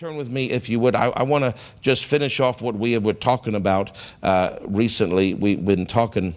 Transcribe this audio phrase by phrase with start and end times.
[0.00, 0.94] Turn with me, if you would.
[0.96, 5.34] I, I want to just finish off what we were talking about uh, recently.
[5.34, 6.36] We've been talking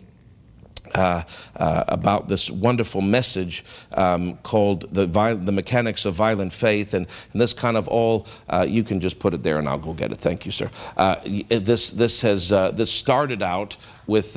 [0.93, 1.23] uh,
[1.55, 3.63] uh, about this wonderful message
[3.93, 6.93] um, called the, the Mechanics of Violent Faith.
[6.93, 9.77] And, and this kind of all, uh, you can just put it there and I'll
[9.77, 10.17] go get it.
[10.17, 10.69] Thank you, sir.
[10.97, 13.77] Uh, this, this, has, uh, this started out
[14.07, 14.33] with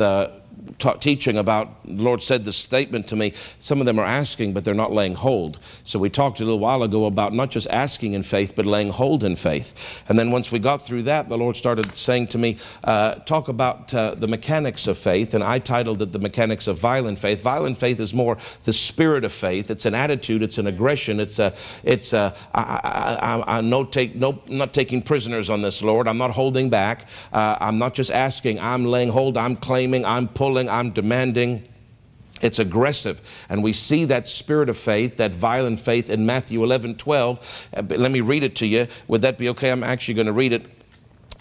[0.84, 3.32] uh, teaching about, the Lord said this statement to me.
[3.58, 5.58] Some of them are asking, but they're not laying hold.
[5.84, 8.90] So we talked a little while ago about not just asking in faith, but laying
[8.90, 10.02] hold in faith.
[10.08, 13.48] And then once we got through that, the Lord started saying to me, uh, talk
[13.48, 15.34] about uh, the mechanics of faith.
[15.34, 17.42] And I titled it The Mechanics of Violent Faith.
[17.42, 19.70] Violent faith is more the spirit of faith.
[19.70, 23.84] It's an attitude, it's an aggression, it's a, it's a, I, I, I, I no
[23.84, 26.08] take, no, not taking prisoners on this, Lord.
[26.08, 27.06] I'm not holding back.
[27.32, 31.66] Uh, I'm not just asking, I'm laying hold, I'm claiming, I'm pulling I'm demanding.
[32.40, 33.46] It's aggressive.
[33.48, 37.68] And we see that spirit of faith, that violent faith in Matthew 11 12.
[37.74, 38.86] Uh, let me read it to you.
[39.08, 39.70] Would that be okay?
[39.70, 40.66] I'm actually going to read it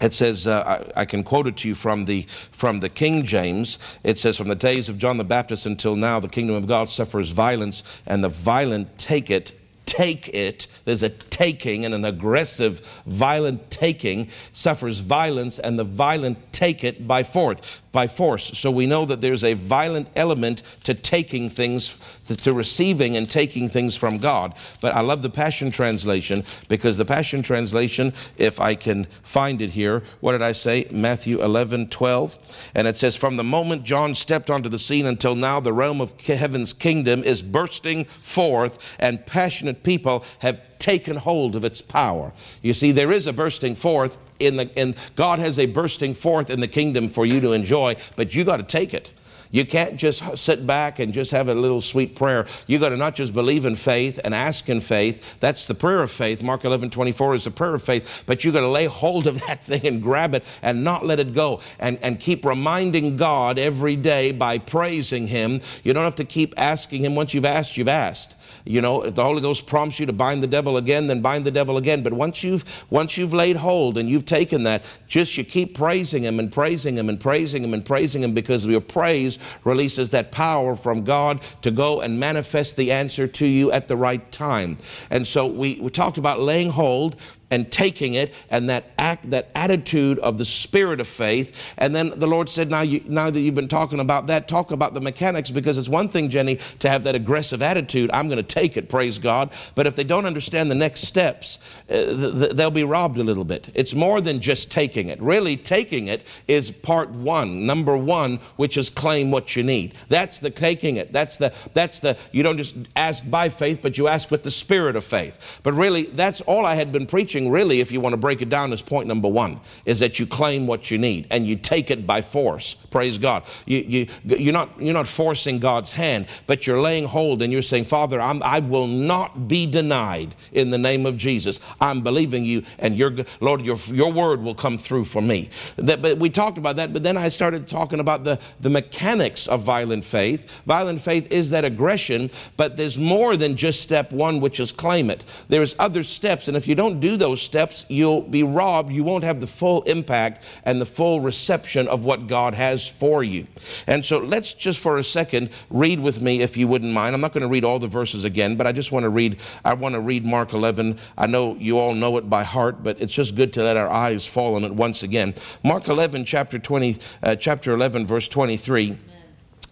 [0.00, 3.24] it says uh, I, I, can quote it to you from the from the king
[3.24, 6.66] james it says from the days of john the baptist until now the kingdom of
[6.66, 12.04] god suffers violence and the violent take it take it there's a taking and an
[12.04, 18.50] aggressive violent taking suffers violence and the violent take it by force by force.
[18.58, 23.70] So we know that there's a violent element to taking things, to, receiving and taking
[23.70, 24.52] things from God.
[24.82, 29.70] But I love the Passion Translation because the Passion Translation, if I can find it
[29.70, 30.86] here, what did I say?
[30.90, 32.70] Matthew 11, 12.
[32.74, 36.02] And it says, From the moment John stepped onto the scene until now, the realm
[36.02, 42.34] of heaven's kingdom is bursting forth, and passionate people have taken hold of its power.
[42.60, 46.50] You see, there is a bursting forth in the in God has a bursting forth
[46.50, 49.12] in the kingdom for you to enjoy, but you got to take it.
[49.50, 52.46] You can't just sit back and just have a little sweet prayer.
[52.66, 55.38] You got to not just believe in faith and ask in faith.
[55.40, 56.42] That's the prayer of faith.
[56.42, 58.24] Mark 11, 24 is the prayer of faith.
[58.26, 61.20] But you got to lay hold of that thing and grab it and not let
[61.20, 61.60] it go.
[61.78, 65.60] And, and keep reminding God every day by praising Him.
[65.84, 67.14] You don't have to keep asking Him.
[67.14, 68.34] Once you've asked, you've asked.
[68.64, 71.44] You know, if the Holy Ghost prompts you to bind the devil again, then bind
[71.44, 72.02] the devil again.
[72.02, 76.24] But once you've once you've laid hold and you've taken that, just you keep praising
[76.24, 80.32] him and praising him and praising him and praising him because your praise releases that
[80.32, 84.78] power from God to go and manifest the answer to you at the right time.
[85.10, 87.16] And so we, we talked about laying hold
[87.50, 91.74] and taking it and that act that attitude of the spirit of faith.
[91.78, 94.70] And then the lord said now you now that you've been talking about that talk
[94.70, 98.10] about the mechanics because it's one thing jenny to have that aggressive attitude.
[98.12, 99.52] I'm going to take it praise god.
[99.74, 101.58] But if they don't understand the next steps
[101.88, 103.70] uh, th- they'll be robbed a little bit.
[103.74, 105.20] It's more than just taking it.
[105.20, 109.94] Really taking it is part one number one which is claim what you need.
[110.08, 111.12] That's the taking it.
[111.12, 114.50] That's the that's the you don't just ask by faith but you ask with the
[114.50, 115.60] spirit of faith.
[115.62, 118.40] But really that's all i had been preaching preaching, really, if you want to break
[118.40, 121.54] it down, is point number one is that you claim what you need and you
[121.56, 122.74] take it by force.
[122.74, 123.42] Praise God.
[123.66, 127.62] You, you, you're, not, you're not forcing God's hand, but you're laying hold and you're
[127.62, 131.60] saying, Father, I'm, I will not be denied in the name of Jesus.
[131.80, 135.50] I'm believing you, and your, Lord, your, your word will come through for me.
[135.76, 139.46] That, but we talked about that, but then I started talking about the, the mechanics
[139.46, 140.62] of violent faith.
[140.64, 145.10] Violent faith is that aggression, but there's more than just step one, which is claim
[145.10, 145.24] it.
[145.48, 148.92] There's other steps, and if you don't do those, those steps, you'll be robbed.
[148.92, 153.24] You won't have the full impact and the full reception of what God has for
[153.24, 153.48] you.
[153.88, 157.16] And so let's just for a second read with me, if you wouldn't mind.
[157.16, 159.38] I'm not going to read all the verses again, but I just want to read.
[159.64, 160.98] I want to read Mark 11.
[161.18, 163.88] I know you all know it by heart, but it's just good to let our
[163.88, 165.34] eyes fall on it once again.
[165.64, 168.96] Mark 11, chapter 20, uh, chapter 11, verse 23.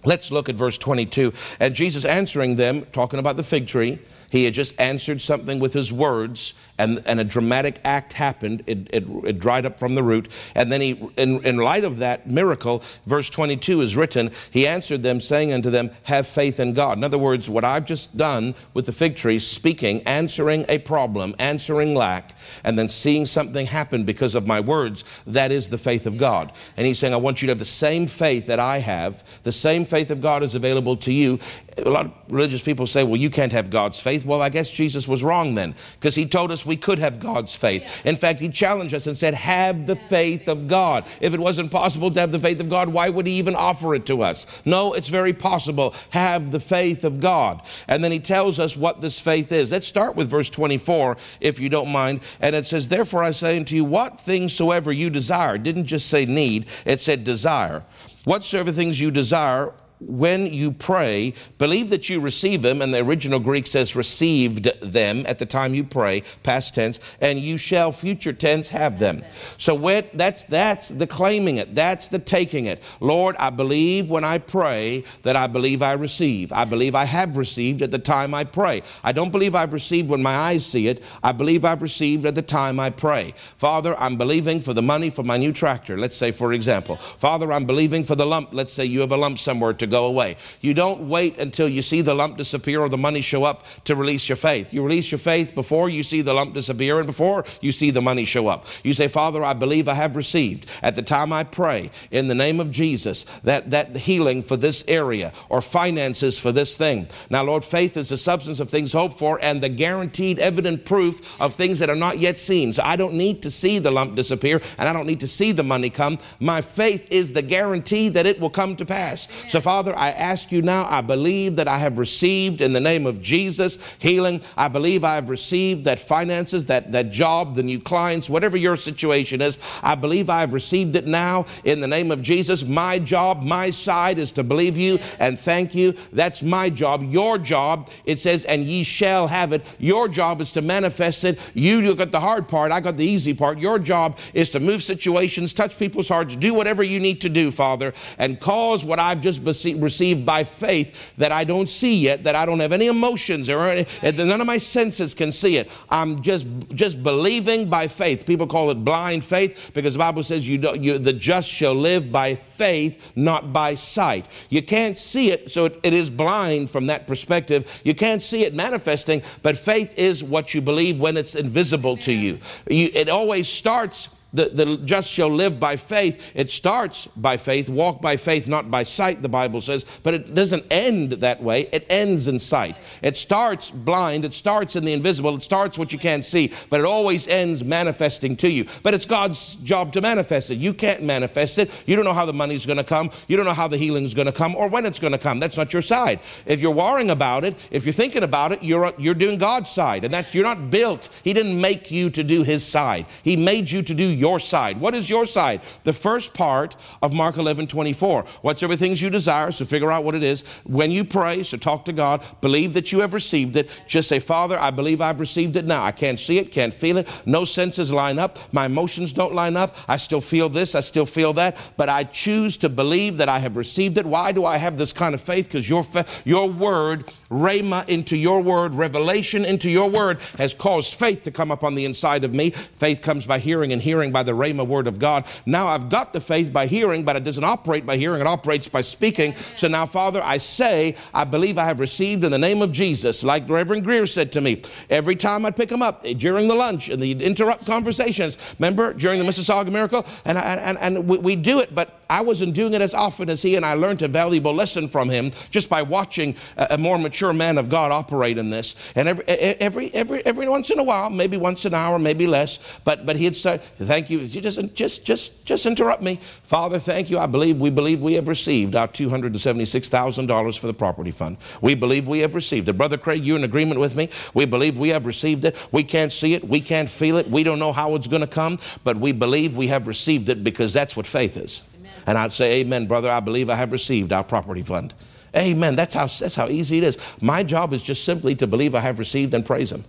[0.05, 1.33] Let's look at verse 22.
[1.61, 4.01] And Jesus answering them, talking about the fig tree,
[4.35, 8.63] he had just answered something with his words, and, and a dramatic act happened.
[8.67, 10.29] It, it, it dried up from the root.
[10.55, 15.03] And then he, in, in light of that miracle, verse 22 is written, he answered
[15.03, 16.99] them, saying unto them, Have faith in God.
[16.99, 21.35] In other words, what I've just done with the fig tree, speaking, answering a problem,
[21.39, 26.07] answering lack, and then seeing something happen because of my words, that is the faith
[26.07, 26.53] of God.
[26.77, 29.25] And he's saying, I want you to have the same faith that I have.
[29.45, 31.39] The same faith of God is available to you.
[31.79, 34.25] A lot of religious people say, well, you can't have God's faith.
[34.25, 37.55] Well, I guess Jesus was wrong then, because he told us we could have God's
[37.55, 38.05] faith.
[38.05, 41.05] In fact, he challenged us and said, have the faith of God.
[41.21, 43.95] If it wasn't possible to have the faith of God, why would he even offer
[43.95, 44.63] it to us?
[44.65, 45.95] No, it's very possible.
[46.11, 47.63] Have the faith of God.
[47.89, 49.73] And then he tells us what this faith is.
[49.73, 52.21] Let's start with verse 24, if you don't mind.
[52.41, 55.59] And it says, Therefore I say unto you, what things soever you desire.
[55.59, 57.83] Didn't just say need, it said desire.
[58.25, 63.39] Whatsoever things you desire, when you pray, believe that you receive them, and the original
[63.39, 68.33] Greek says received them at the time you pray, past tense, and you shall future
[68.33, 69.25] tense have them.
[69.57, 72.83] So when, that's that's the claiming it, that's the taking it.
[73.01, 76.53] Lord, I believe when I pray that I believe I receive.
[76.53, 78.83] I believe I have received at the time I pray.
[79.03, 81.03] I don't believe I've received when my eyes see it.
[81.23, 83.35] I believe I've received at the time I pray.
[83.57, 85.97] Father, I'm believing for the money for my new tractor.
[85.97, 88.51] Let's say, for example, Father, I'm believing for the lump.
[88.53, 90.37] Let's say you have a lump somewhere to go away.
[90.61, 93.95] You don't wait until you see the lump disappear or the money show up to
[93.95, 94.73] release your faith.
[94.73, 98.03] You release your faith before you see the lump disappear and before you see the
[98.03, 98.67] money show up.
[98.83, 100.67] You say, Father, I believe I have received.
[100.83, 104.85] At the time I pray, in the name of Jesus, that, that healing for this
[104.89, 107.09] area or finances for this thing.
[107.31, 111.41] Now, Lord, faith is the substance of things hoped for and the guaranteed evident proof
[111.41, 112.73] of things that are not yet seen.
[112.73, 115.53] So I don't need to see the lump disappear and I don't need to see
[115.53, 116.19] the money come.
[116.41, 119.29] My faith is the guarantee that it will come to pass.
[119.49, 122.81] So, Father, Father, I ask you now, I believe that I have received in the
[122.81, 124.41] name of Jesus healing.
[124.57, 128.77] I believe I have received that finances, that, that job, the new clients, whatever your
[128.77, 129.59] situation is.
[129.83, 132.65] I believe I have received it now in the name of Jesus.
[132.65, 135.95] My job, my side is to believe you and thank you.
[136.13, 137.03] That's my job.
[137.03, 139.67] Your job, it says, and ye shall have it.
[139.81, 141.41] Your job is to manifest it.
[141.53, 143.59] You got the hard part, I got the easy part.
[143.59, 147.51] Your job is to move situations, touch people's hearts, do whatever you need to do,
[147.51, 149.43] Father, and cause what I've just
[149.73, 153.67] received by faith that I don't see yet, that I don't have any emotions or
[153.69, 155.71] any, none of my senses can see it.
[155.89, 158.27] I'm just just believing by faith.
[158.27, 161.75] People call it blind faith because the Bible says you, don't, you the just shall
[161.75, 164.29] live by faith, not by sight.
[164.51, 167.81] You can't see it, so it, it is blind from that perspective.
[167.85, 172.13] You can't see it manifesting, but faith is what you believe when it's invisible to
[172.13, 172.39] you.
[172.69, 176.33] you it always starts the, the just shall live by faith.
[176.35, 180.35] It starts by faith, walk by faith, not by sight, the Bible says, but it
[180.35, 181.69] doesn't end that way.
[181.73, 182.79] It ends in sight.
[183.01, 186.81] It starts blind, it starts in the invisible, it starts what you can't see, but
[186.81, 188.67] it always ends manifesting to you.
[188.83, 190.57] But it's God's job to manifest it.
[190.57, 191.71] You can't manifest it.
[191.87, 194.15] You don't know how the money's going to come, you don't know how the healing's
[194.15, 195.39] going to come, or when it's going to come.
[195.39, 196.19] That's not your side.
[196.45, 200.05] If you're worrying about it, if you're thinking about it, you're, you're doing God's side,
[200.05, 201.09] and that's you're not built.
[201.23, 204.41] He didn't make you to do His side, He made you to do your your
[204.41, 204.81] side.
[204.81, 205.61] What is your side?
[205.83, 208.23] The first part of Mark 11 24.
[208.41, 210.45] Whatsoever things you desire, so figure out what it is.
[210.65, 213.69] When you pray, so talk to God, believe that you have received it.
[213.87, 215.85] Just say, Father, I believe I've received it now.
[215.85, 217.07] I can't see it, can't feel it.
[217.27, 218.39] No senses line up.
[218.51, 219.77] My emotions don't line up.
[219.89, 223.41] I still feel this, I still feel that, but I choose to believe that I
[223.41, 224.07] have received it.
[224.07, 225.49] Why do I have this kind of faith?
[225.49, 225.85] Because your,
[226.25, 231.51] your word, rhema into your word, revelation into your word, has caused faith to come
[231.51, 232.49] up on the inside of me.
[232.51, 235.27] Faith comes by hearing, and hearing by the Rhema word of God.
[235.45, 238.69] Now I've got the faith by hearing, but it doesn't operate by hearing, it operates
[238.69, 239.35] by speaking.
[239.57, 243.23] So now, Father, I say, I believe I have received in the name of Jesus,
[243.23, 244.63] like Reverend Greer said to me.
[244.89, 248.95] Every time I'd pick him up eh, during the lunch and they'd interrupt conversations, remember
[248.95, 250.07] during the Mississauga miracle?
[250.25, 253.43] And, and, and we, we do it, but I wasn't doing it as often as
[253.43, 256.99] he, and I learned a valuable lesson from him just by watching a, a more
[256.99, 258.77] mature man of God operate in this.
[258.95, 262.59] And every, every, every, every once in a while, maybe once an hour, maybe less,
[262.85, 264.27] but, but he'd say, Thank you.
[264.27, 266.19] Just, just, just, just interrupt me.
[266.43, 267.19] Father, thank you.
[267.19, 271.37] I believe we believe we have received our $276,000 for the property fund.
[271.61, 272.75] We believe we have received it.
[272.75, 274.09] Brother Craig, you're in agreement with me.
[274.33, 275.57] We believe we have received it.
[275.73, 276.49] We can't see it.
[276.49, 277.29] We can't feel it.
[277.29, 280.45] We don't know how it's going to come, but we believe we have received it
[280.45, 281.63] because that's what faith is.
[282.07, 284.95] And I'd say, Amen, brother, I believe I have received our property fund.
[285.37, 285.75] Amen.
[285.75, 286.99] That's how, that's how easy it is.
[287.21, 289.85] My job is just simply to believe I have received and praise Him.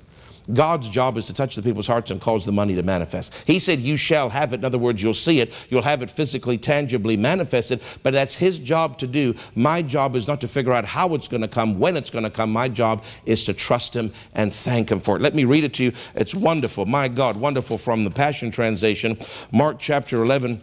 [0.53, 3.33] God's job is to touch the people's hearts and cause the money to manifest.
[3.45, 4.57] He said, You shall have it.
[4.57, 5.53] In other words, you'll see it.
[5.69, 9.35] You'll have it physically, tangibly manifested, but that's His job to do.
[9.55, 12.23] My job is not to figure out how it's going to come, when it's going
[12.23, 12.51] to come.
[12.51, 15.21] My job is to trust Him and thank Him for it.
[15.21, 15.91] Let me read it to you.
[16.15, 16.85] It's wonderful.
[16.85, 19.17] My God, wonderful from the Passion Translation,
[19.51, 20.61] Mark chapter 11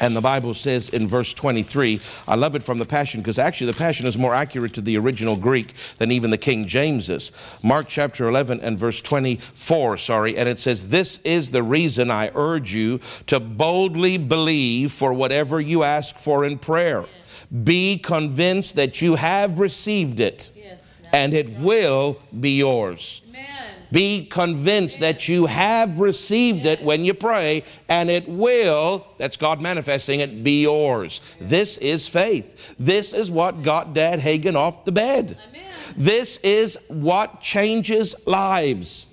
[0.00, 3.70] and the Bible says in verse 23, I love it from the Passion because actually
[3.70, 7.32] the Passion is more accurate to the original Greek than even the King James is.
[7.62, 12.30] Mark chapter 11 and verse 24, sorry, and it says, This is the reason I
[12.34, 17.06] urge you to boldly believe for whatever you ask for in prayer.
[17.64, 20.50] Be convinced that you have received it
[21.12, 23.22] and it will be yours.
[23.92, 29.60] Be convinced that you have received it when you pray, and it will, that's God
[29.60, 31.20] manifesting it, be yours.
[31.40, 32.74] This is faith.
[32.78, 35.38] This is what got Dad Hagin off the bed.
[35.96, 39.06] This is what changes lives.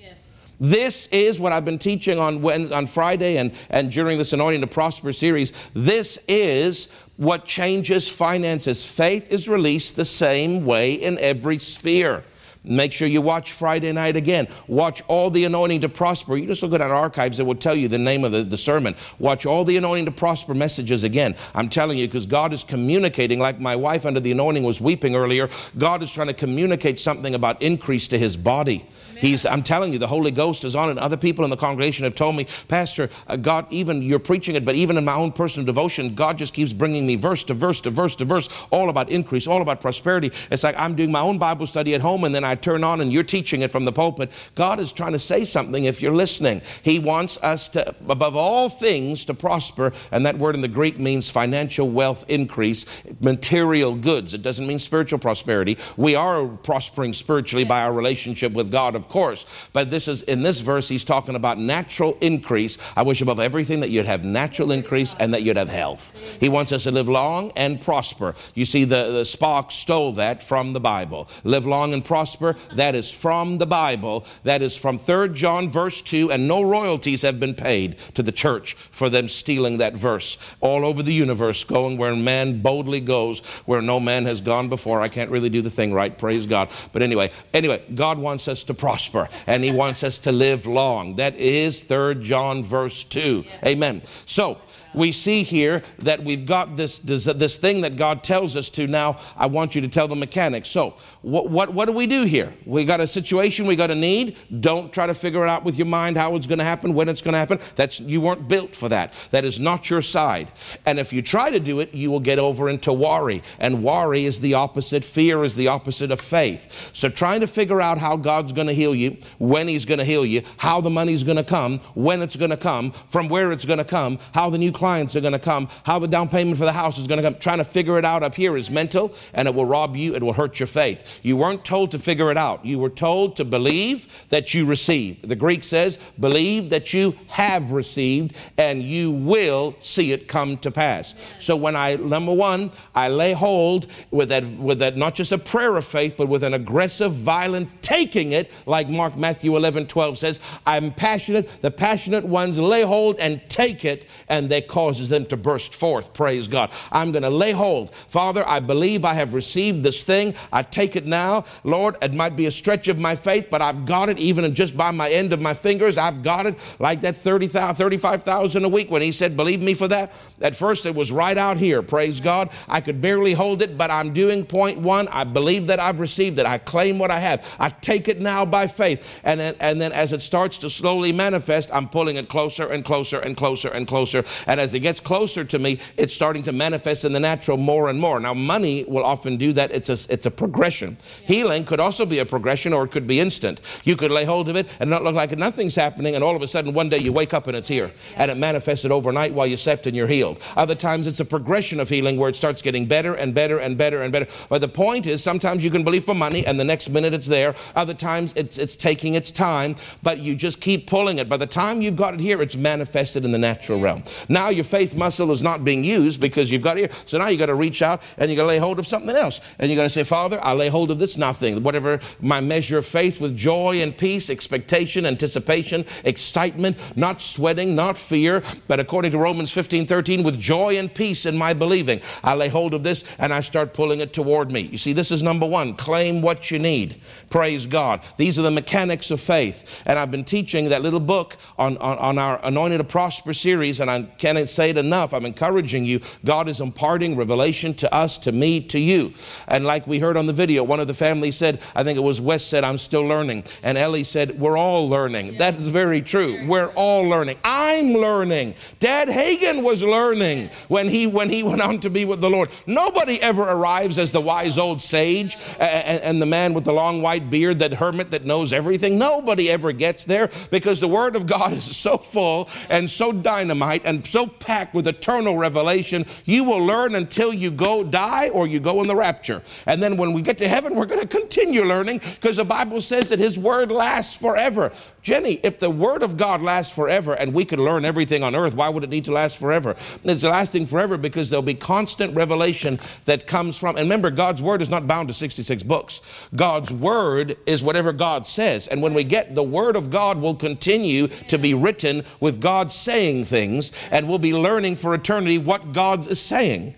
[0.59, 4.67] This is what I've been teaching on, on Friday and, and during this Anointing to
[4.67, 5.51] Prosper series.
[5.73, 6.87] This is
[7.17, 8.85] what changes finances.
[8.85, 12.23] Faith is released the same way in every sphere.
[12.63, 14.47] Make sure you watch Friday night again.
[14.67, 16.37] Watch all the anointing to prosper.
[16.37, 18.57] You just look at our archives, it will tell you the name of the, the
[18.57, 18.95] sermon.
[19.19, 21.35] Watch all the anointing to prosper messages again.
[21.53, 25.15] I'm telling you, because God is communicating, like my wife under the anointing was weeping
[25.15, 28.87] earlier, God is trying to communicate something about increase to his body.
[29.23, 30.97] He's, I'm telling you, the Holy Ghost is on it.
[30.97, 34.65] Other people in the congregation have told me, Pastor, uh, God, even you're preaching it,
[34.65, 37.79] but even in my own personal devotion, God just keeps bringing me verse to verse
[37.81, 40.29] to verse to verse, all about increase, all about prosperity.
[40.51, 42.99] It's like I'm doing my own Bible study at home and then I turn on
[42.99, 44.29] and you're teaching it from the pulpit.
[44.55, 46.61] God is trying to say something if you're listening.
[46.81, 49.93] He wants us to, above all things, to prosper.
[50.11, 52.85] And that word in the Greek means financial wealth increase,
[53.21, 54.33] material goods.
[54.33, 55.77] It doesn't mean spiritual prosperity.
[55.95, 59.45] We are prospering spiritually by our relationship with God, of course.
[59.73, 62.79] But this is in this verse, he's talking about natural increase.
[62.97, 66.11] I wish above everything that you'd have natural increase and that you'd have health.
[66.39, 68.33] He wants us to live long and prosper.
[68.55, 71.29] You see, the, the Spock stole that from the Bible.
[71.43, 74.25] Live long and prosper, that is from the Bible.
[74.45, 78.31] That is from 3 John verse 2, and no royalties have been paid to the
[78.31, 80.39] church for them stealing that verse.
[80.59, 85.01] All over the universe, going where man boldly goes, where no man has gone before.
[85.01, 86.69] I can't really do the thing right, praise God.
[86.91, 90.67] But anyway, anyway, God wants us to prosper prosper and he wants us to live
[90.67, 91.15] long.
[91.15, 93.43] That is 3 John verse 2.
[93.45, 93.63] Yes.
[93.65, 94.03] Amen.
[94.25, 94.59] So,
[94.93, 98.87] we see here that we've got this, this, this, thing that God tells us to.
[98.87, 100.69] Now, I want you to tell the mechanics.
[100.69, 102.53] So, what, what, what do we do here?
[102.65, 104.37] We got a situation, we got a need.
[104.59, 107.09] Don't try to figure it out with your mind how it's going to happen, when
[107.09, 107.59] it's going to happen.
[107.75, 109.13] That's, you weren't built for that.
[109.31, 110.51] That is not your side.
[110.85, 113.41] And if you try to do it, you will get over into worry.
[113.59, 116.91] And worry is the opposite, fear is the opposite of faith.
[116.93, 120.05] So, trying to figure out how God's going to heal you, when He's going to
[120.05, 123.51] heal you, how the money's going to come, when it's going to come, from where
[123.51, 126.27] it's going to come, how the new clients are going to come, how the down
[126.27, 127.39] payment for the house is going to come.
[127.39, 130.21] Trying to figure it out up here is mental and it will rob you, it
[130.21, 131.21] will hurt your faith.
[131.23, 132.65] You weren't told to figure it out.
[132.65, 135.29] You were told to believe that you received.
[135.29, 140.69] The Greek says, believe that you have received and you will see it come to
[140.69, 141.15] pass.
[141.39, 145.37] So when I, number one, I lay hold with that, with that, not just a
[145.37, 150.17] prayer of faith, but with an aggressive, violent taking it, like Mark Matthew 11, 12
[150.17, 151.61] says, I'm passionate.
[151.61, 156.13] The passionate ones lay hold and take it, and that causes them to burst forth.
[156.13, 156.71] Praise God.
[156.91, 157.93] I'm going to lay hold.
[157.93, 160.33] Father, I believe I have received this thing.
[160.51, 161.45] I take it now.
[161.63, 164.75] Lord, it might be a stretch of my faith, but I've got it even just
[164.75, 165.99] by my end of my fingers.
[165.99, 169.87] I've got it like that 30,000, 35,000 a week when he said, believe me for
[169.89, 170.11] that.
[170.41, 171.83] At first it was right out here.
[171.83, 172.49] Praise God.
[172.67, 175.07] I could barely hold it, but I'm doing point one.
[175.09, 176.47] I believe that I've received it.
[176.47, 177.45] I claim what I have.
[177.59, 179.21] I take it now by faith.
[179.23, 182.83] And then, and then as it starts to slowly manifest, I'm pulling it closer and
[182.83, 184.23] closer and closer and closer.
[184.47, 187.89] And as it gets closer to me, it's starting to manifest in the natural more
[187.89, 188.19] and more.
[188.19, 189.71] Now, money will often do that.
[189.71, 190.97] It's a, it's a progression.
[191.25, 193.59] Healing could also be a progression or it could be instant.
[193.83, 196.41] You could lay hold of it and not look like nothing's happening, and all of
[196.41, 199.45] a sudden one day you wake up and it's here and it manifested overnight while
[199.45, 200.39] you slept and you're healed.
[200.55, 203.77] Other times it's a progression of healing where it starts getting better and better and
[203.77, 204.27] better and better.
[204.49, 207.27] But the point is sometimes you can believe for money and the next minute it's
[207.27, 207.55] there.
[207.75, 211.27] Other times it's, it's taking its time, but you just keep pulling it.
[211.27, 214.03] By the time you've got it here, it's manifested in the natural realm.
[214.29, 216.89] Now your faith muscle is not being used because you've got here.
[217.05, 219.15] So now you've got to reach out and you got to lay hold of something
[219.15, 219.41] else.
[219.59, 221.63] And you got to say, Father, I lay hold of this nothing.
[221.63, 227.97] Whatever my measure of faith with joy and peace, expectation, anticipation, excitement, not sweating, not
[227.97, 232.01] fear, but according to Romans 15 13, with joy and peace in my believing.
[232.23, 234.61] I lay hold of this and I start pulling it toward me.
[234.61, 237.01] You see, this is number one claim what you need.
[237.29, 238.01] Praise God.
[238.17, 239.81] These are the mechanics of faith.
[239.85, 243.79] And I've been teaching that little book on, on, on our Anointed to Prosper series,
[243.79, 245.13] and I can't say it enough.
[245.13, 246.01] I'm encouraging you.
[246.25, 249.13] God is imparting revelation to us, to me, to you.
[249.47, 252.01] And like we heard on the video, one of the family said, I think it
[252.01, 253.45] was Wes said, I'm still learning.
[253.61, 255.37] And Ellie said, We're all learning.
[255.37, 256.45] That is very true.
[256.47, 257.37] We're all learning.
[257.43, 258.55] I'm learning.
[258.79, 262.49] Dad Hagin was learning when he when he went on to be with the Lord.
[262.65, 267.01] Nobody ever arrives as the wise old sage and, and the man with the long
[267.01, 268.97] white beard, that hermit that knows everything.
[268.97, 273.81] Nobody ever gets there because the Word of God is so full and so dynamite
[273.85, 276.05] and so packed with eternal revelation.
[276.25, 279.43] You will learn until you go die or you go in the rapture.
[279.65, 282.81] And then when we get to heaven, we're going to continue learning because the Bible
[282.81, 284.71] says that His Word lasts forever.
[285.03, 288.55] Jenny, if the Word of God lasts forever and we could learn everything on earth,
[288.55, 289.75] why would it need to last forever?
[290.03, 293.75] It's lasting forever because there'll be constant revelation that comes from.
[293.75, 296.01] And remember, God's Word is not bound to 66 books.
[296.35, 298.67] God's Word is whatever God says.
[298.67, 302.71] And when we get the Word of God, will continue to be written with God
[302.71, 306.75] saying things, and we'll be learning for eternity what God is saying.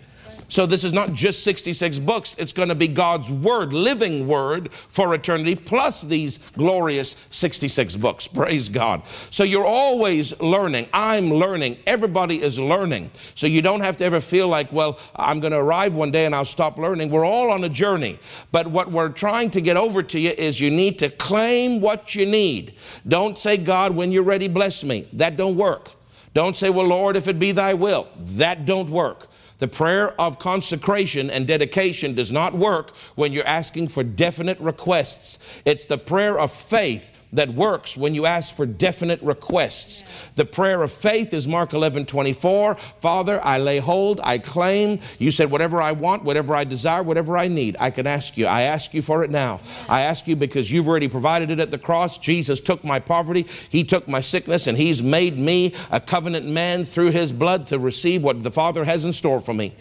[0.48, 4.72] So this is not just 66 books, it's going to be God's word, living word
[4.72, 8.28] for eternity, plus these glorious 66 books.
[8.28, 9.02] Praise God.
[9.30, 10.88] So you're always learning.
[10.92, 11.78] I'm learning.
[11.86, 13.10] Everybody is learning.
[13.34, 16.26] So you don't have to ever feel like, well, I'm going to arrive one day
[16.26, 17.10] and I'll stop learning.
[17.10, 18.18] We're all on a journey.
[18.52, 22.14] But what we're trying to get over to you is you need to claim what
[22.14, 22.74] you need.
[23.06, 25.08] Don't say, God, when you're ready, bless me.
[25.12, 25.95] That don't work.
[26.36, 28.08] Don't say, well, Lord, if it be thy will.
[28.18, 29.28] That don't work.
[29.56, 35.38] The prayer of consecration and dedication does not work when you're asking for definite requests.
[35.64, 40.04] It's the prayer of faith that works when you ask for definite requests.
[40.36, 42.74] The prayer of faith is Mark 11 24.
[42.74, 45.00] Father, I lay hold, I claim.
[45.18, 48.46] You said, whatever I want, whatever I desire, whatever I need, I can ask you.
[48.46, 49.60] I ask you for it now.
[49.88, 52.18] I ask you because you've already provided it at the cross.
[52.18, 56.84] Jesus took my poverty, He took my sickness, and He's made me a covenant man
[56.84, 59.74] through His blood to receive what the Father has in store for me.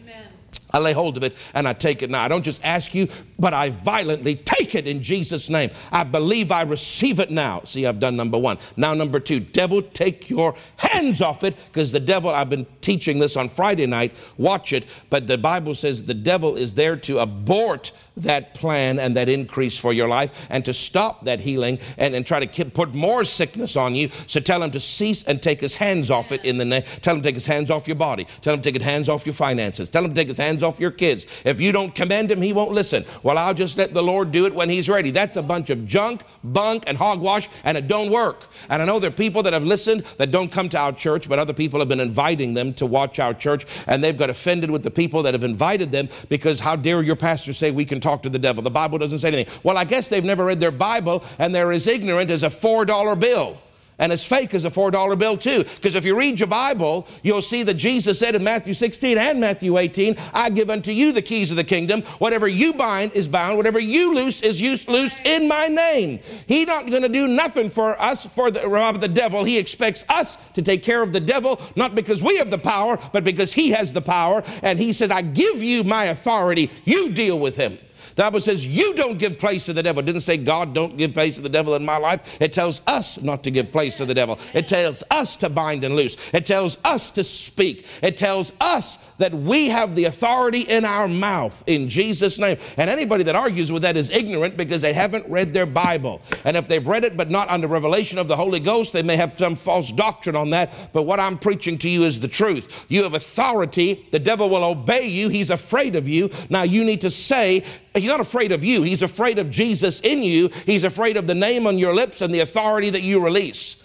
[0.75, 2.22] I lay hold of it and I take it now.
[2.22, 3.08] I don't just ask you,
[3.39, 5.72] but I violently take it in Jesus' name.
[5.89, 7.62] I believe I receive it now.
[7.63, 8.58] See, I've done number one.
[8.75, 13.20] Now, number two, devil, take your hands off it because the devil, I've been teaching
[13.20, 14.22] this on Friday night.
[14.38, 14.86] Watch it.
[15.10, 19.77] But the Bible says the devil is there to abort that plan and that increase
[19.77, 23.75] for your life and to stop that healing and, and try to put more sickness
[23.75, 24.10] on you.
[24.27, 26.84] So tell him to cease and take his hands off it in the name.
[27.01, 28.25] Tell him to take his hands off your body.
[28.41, 29.89] Tell him to take his hands off your finances.
[29.89, 31.25] Tell him to take his hands off your kids.
[31.43, 33.05] If you don't commend him, he won't listen.
[33.24, 35.12] Well, I'll just let the Lord do it when he's ready.
[35.12, 38.48] That's a bunch of junk, bunk, and hogwash, and it don't work.
[38.69, 41.27] And I know there are people that have listened that don't come to our church,
[41.27, 44.72] but other people have been inviting them to watch our church, and they've got offended
[44.72, 48.00] with the people that have invited them because how dare your pastor say we can
[48.05, 48.63] talk to the devil?
[48.63, 49.53] The Bible doesn't say anything.
[49.63, 53.19] Well, I guess they've never read their Bible and they're as ignorant as a $4
[53.19, 53.57] bill
[53.97, 55.63] and as fake as a $4 bill, too.
[55.63, 59.39] Because if you read your Bible, you'll see that Jesus said in Matthew 16 and
[59.39, 62.01] Matthew 18, I give unto you the keys of the kingdom.
[62.19, 66.19] Whatever you bind is bound, whatever you loose is loosed in my name.
[66.47, 69.43] He's not going to do nothing for us, for the, rob the devil.
[69.43, 73.00] He expects us to take care of the devil, not because we have the power,
[73.13, 74.43] but because he has the power.
[74.62, 76.70] And he says, I give you my authority.
[76.83, 77.77] You deal with him.
[78.15, 80.01] The Bible says you don't give place to the devil.
[80.01, 82.37] It didn't say God don't give place to the devil in my life.
[82.41, 84.39] It tells us not to give place to the devil.
[84.53, 86.15] It tells us to bind and loose.
[86.33, 87.85] It tells us to speak.
[88.01, 92.57] It tells us that we have the authority in our mouth in Jesus' name.
[92.77, 96.21] And anybody that argues with that is ignorant because they haven't read their Bible.
[96.45, 99.17] And if they've read it but not under revelation of the Holy Ghost, they may
[99.17, 100.71] have some false doctrine on that.
[100.93, 102.85] But what I'm preaching to you is the truth.
[102.87, 104.07] You have authority.
[104.11, 105.27] The devil will obey you.
[105.27, 106.29] He's afraid of you.
[106.49, 107.63] Now you need to say,
[107.96, 108.84] He's not afraid of you.
[108.84, 110.50] He's afraid of Jesus in you.
[110.66, 113.77] He's afraid of the name on your lips and the authority that you release.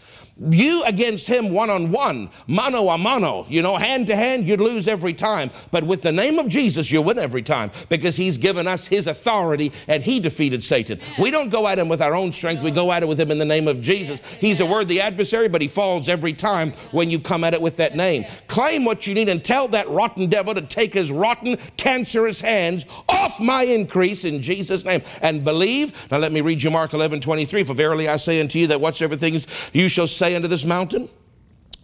[0.48, 4.60] You against him one on one, mano a mano, you know, hand to hand, you'd
[4.60, 5.50] lose every time.
[5.70, 9.06] But with the name of Jesus, you win every time because he's given us his
[9.06, 10.98] authority and he defeated Satan.
[11.18, 13.30] We don't go at him with our own strength, we go at it with him
[13.30, 14.24] in the name of Jesus.
[14.36, 17.76] He's a worthy adversary, but he falls every time when you come at it with
[17.76, 18.24] that name.
[18.46, 22.86] Claim what you need and tell that rotten devil to take his rotten, cancerous hands
[23.10, 26.10] off my increase in Jesus' name and believe.
[26.10, 27.62] Now let me read you Mark 11 23.
[27.62, 31.08] For verily I say unto you that whatsoever things you shall say unto this mountain,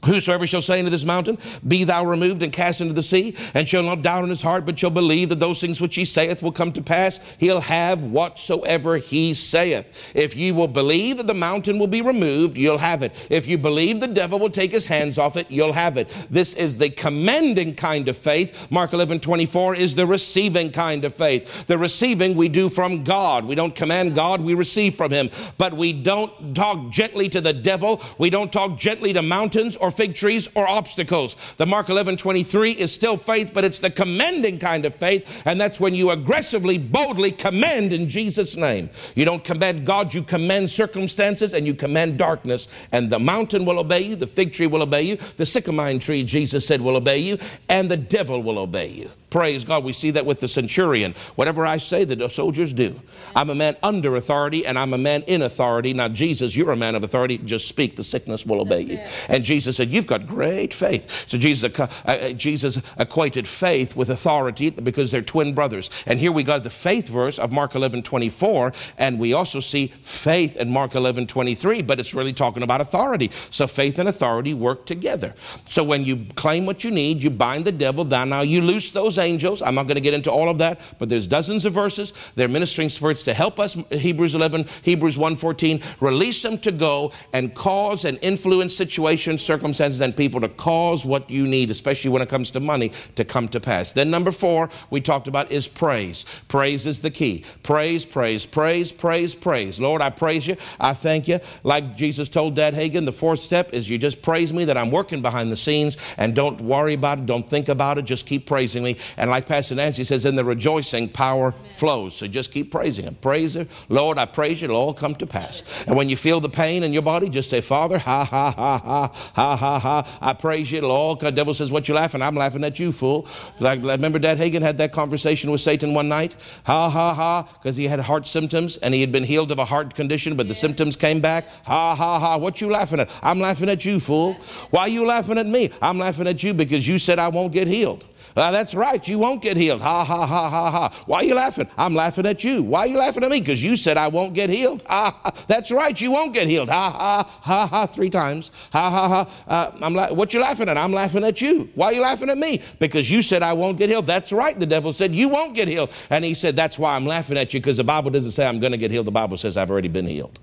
[0.06, 3.68] Whosoever shall say unto this mountain, Be thou removed and cast into the sea, and
[3.68, 6.42] shall not doubt in his heart, but shall believe that those things which he saith
[6.42, 10.12] will come to pass, he'll have whatsoever he saith.
[10.14, 13.12] If ye will believe that the mountain will be removed, you'll have it.
[13.30, 16.08] If you believe the devil will take his hands off it, you'll have it.
[16.30, 18.70] This is the commending kind of faith.
[18.70, 21.66] Mark 11 24 is the receiving kind of faith.
[21.66, 23.44] The receiving we do from God.
[23.44, 25.30] We don't command God, we receive from him.
[25.58, 29.90] But we don't talk gently to the devil, we don't talk gently to mountains or
[29.96, 31.36] fig trees or obstacles.
[31.56, 35.60] The Mark 11 23 is still faith, but it's the commending kind of faith, and
[35.60, 38.90] that's when you aggressively, boldly commend in Jesus' name.
[39.14, 43.78] You don't commend God, you commend circumstances and you commend darkness, and the mountain will
[43.78, 47.18] obey you, the fig tree will obey you, the sycamore tree, Jesus said, will obey
[47.18, 49.10] you, and the devil will obey you.
[49.28, 49.82] Praise God.
[49.82, 51.14] We see that with the centurion.
[51.34, 53.00] Whatever I say, the soldiers do.
[53.34, 55.92] I'm a man under authority and I'm a man in authority.
[55.92, 57.38] Now, Jesus, you're a man of authority.
[57.38, 58.98] Just speak, the sickness will obey you.
[59.28, 61.28] And Jesus said, You've got great faith.
[61.28, 65.90] So Jesus, uh, uh, Jesus equated faith with authority because they're twin brothers.
[66.06, 69.88] And here we got the faith verse of Mark 11 24, and we also see
[70.02, 73.30] faith in Mark 11 23, but it's really talking about authority.
[73.50, 75.34] So faith and authority work together.
[75.68, 78.28] So when you claim what you need, you bind the devil down.
[78.28, 79.62] Now you loose those angels.
[79.62, 82.12] I'm not going to get into all of that, but there's dozens of verses.
[82.34, 83.76] They're ministering spirits to help us.
[83.90, 85.82] Hebrews 11, Hebrews 1:14.
[86.00, 91.30] Release them to go and cause and influence situations, circumstances, and people to cause what
[91.30, 93.92] you need, especially when it comes to money, to come to pass.
[93.92, 96.24] Then number four, we talked about is praise.
[96.48, 97.44] Praise is the key.
[97.62, 99.80] Praise, praise, praise, praise, praise.
[99.80, 100.56] Lord, I praise you.
[100.80, 101.40] I thank you.
[101.62, 104.90] Like Jesus told Dad Hagin, the fourth step is you just praise me that I'm
[104.90, 108.46] working behind the scenes and don't worry about it, don't think about it, just keep
[108.46, 108.96] praising me.
[109.16, 112.16] And like Pastor Nancy says, in the rejoicing, power flows.
[112.16, 113.16] So just keep praising Him.
[113.20, 113.68] Praise Him.
[113.88, 114.66] Lord, I praise you.
[114.66, 115.62] It'll all come to pass.
[115.86, 118.78] And when you feel the pain in your body, just say, Father, ha, ha, ha,
[118.78, 120.18] ha, ha, ha, ha.
[120.20, 120.78] I praise you.
[120.78, 122.22] It'll all, the devil says, what you laughing?
[122.22, 123.26] I'm laughing at you, fool.
[123.60, 126.36] Like, remember Dad Hagin had that conversation with Satan one night?
[126.64, 129.64] Ha, ha, ha, because he had heart symptoms and he had been healed of a
[129.64, 131.48] heart condition, but the symptoms came back.
[131.64, 132.36] Ha, ha, ha.
[132.36, 133.10] What you laughing at?
[133.22, 134.34] I'm laughing at you, fool.
[134.70, 135.70] Why are you laughing at me?
[135.80, 138.04] I'm laughing at you because you said I won't get healed.
[138.36, 139.80] Uh, that's right, you won't get healed.
[139.80, 141.02] Ha, ha, ha, ha, ha.
[141.06, 141.66] Why are you laughing?
[141.78, 142.62] I'm laughing at you.
[142.62, 143.40] Why are you laughing at me?
[143.40, 144.82] Because you said I won't get healed.
[144.86, 145.30] Ha, ha.
[145.48, 146.68] That's right, you won't get healed.
[146.68, 148.50] Ha, ha, ha, ha, three times.
[148.72, 149.44] Ha, ha, ha.
[149.48, 150.76] Uh, I'm la- what you laughing at?
[150.76, 151.70] I'm laughing at you.
[151.74, 152.60] Why are you laughing at me?
[152.78, 154.06] Because you said I won't get healed.
[154.06, 155.90] That's right, the devil said you won't get healed.
[156.10, 158.60] And he said, that's why I'm laughing at you because the Bible doesn't say I'm
[158.60, 159.06] going to get healed.
[159.06, 160.38] The Bible says I've already been healed.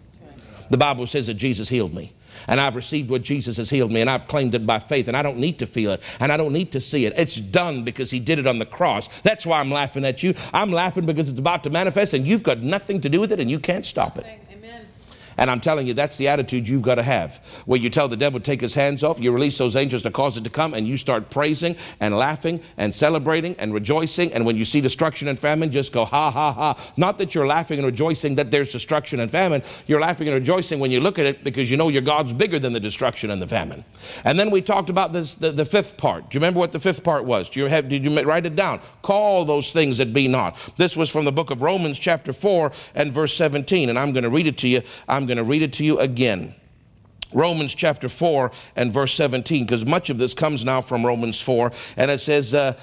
[0.71, 2.13] The Bible says that Jesus healed me
[2.47, 5.17] and I've received what Jesus has healed me, and I've claimed it by faith, and
[5.17, 7.13] I don't need to feel it, and I don't need to see it.
[7.17, 9.07] It's done because He did it on the cross.
[9.21, 10.33] That's why I'm laughing at you.
[10.53, 13.39] I'm laughing because it's about to manifest, and you've got nothing to do with it,
[13.39, 14.25] and you can't stop it.
[15.37, 17.37] And I'm telling you, that's the attitude you've got to have.
[17.65, 20.37] Where you tell the devil take his hands off, you release those angels to cause
[20.37, 24.33] it to come, and you start praising and laughing and celebrating and rejoicing.
[24.33, 26.93] And when you see destruction and famine, just go ha ha ha.
[26.97, 29.63] Not that you're laughing and rejoicing that there's destruction and famine.
[29.87, 32.59] You're laughing and rejoicing when you look at it because you know your God's bigger
[32.59, 33.83] than the destruction and the famine.
[34.23, 36.29] And then we talked about this, the, the fifth part.
[36.29, 37.49] Do you remember what the fifth part was?
[37.49, 38.79] Do you have, did you write it down?
[39.01, 40.57] Call those things that be not.
[40.77, 43.89] This was from the book of Romans, chapter 4 and verse 17.
[43.89, 44.81] And I'm going to read it to you.
[45.07, 46.53] I'm I'm going to read it to you again.
[47.31, 51.71] Romans chapter 4 and verse 17, because much of this comes now from Romans 4,
[51.95, 52.77] and it says, uh,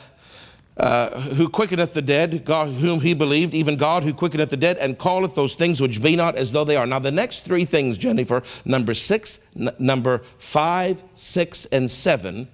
[0.78, 4.78] uh, who quickeneth the dead, God whom he believed, even God who quickeneth the dead,
[4.78, 6.86] and calleth those things which be not as though they are.
[6.86, 12.48] Now, the next three things, Jennifer, number six, n- number five, six, and seven,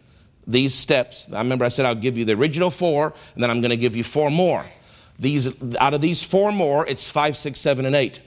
[0.49, 1.33] these steps.
[1.33, 3.77] I remember I said I'll give you the original four, and then I'm going to
[3.77, 4.66] give you four more.
[5.16, 8.20] These out of these four more, it's five, six, seven, and eight.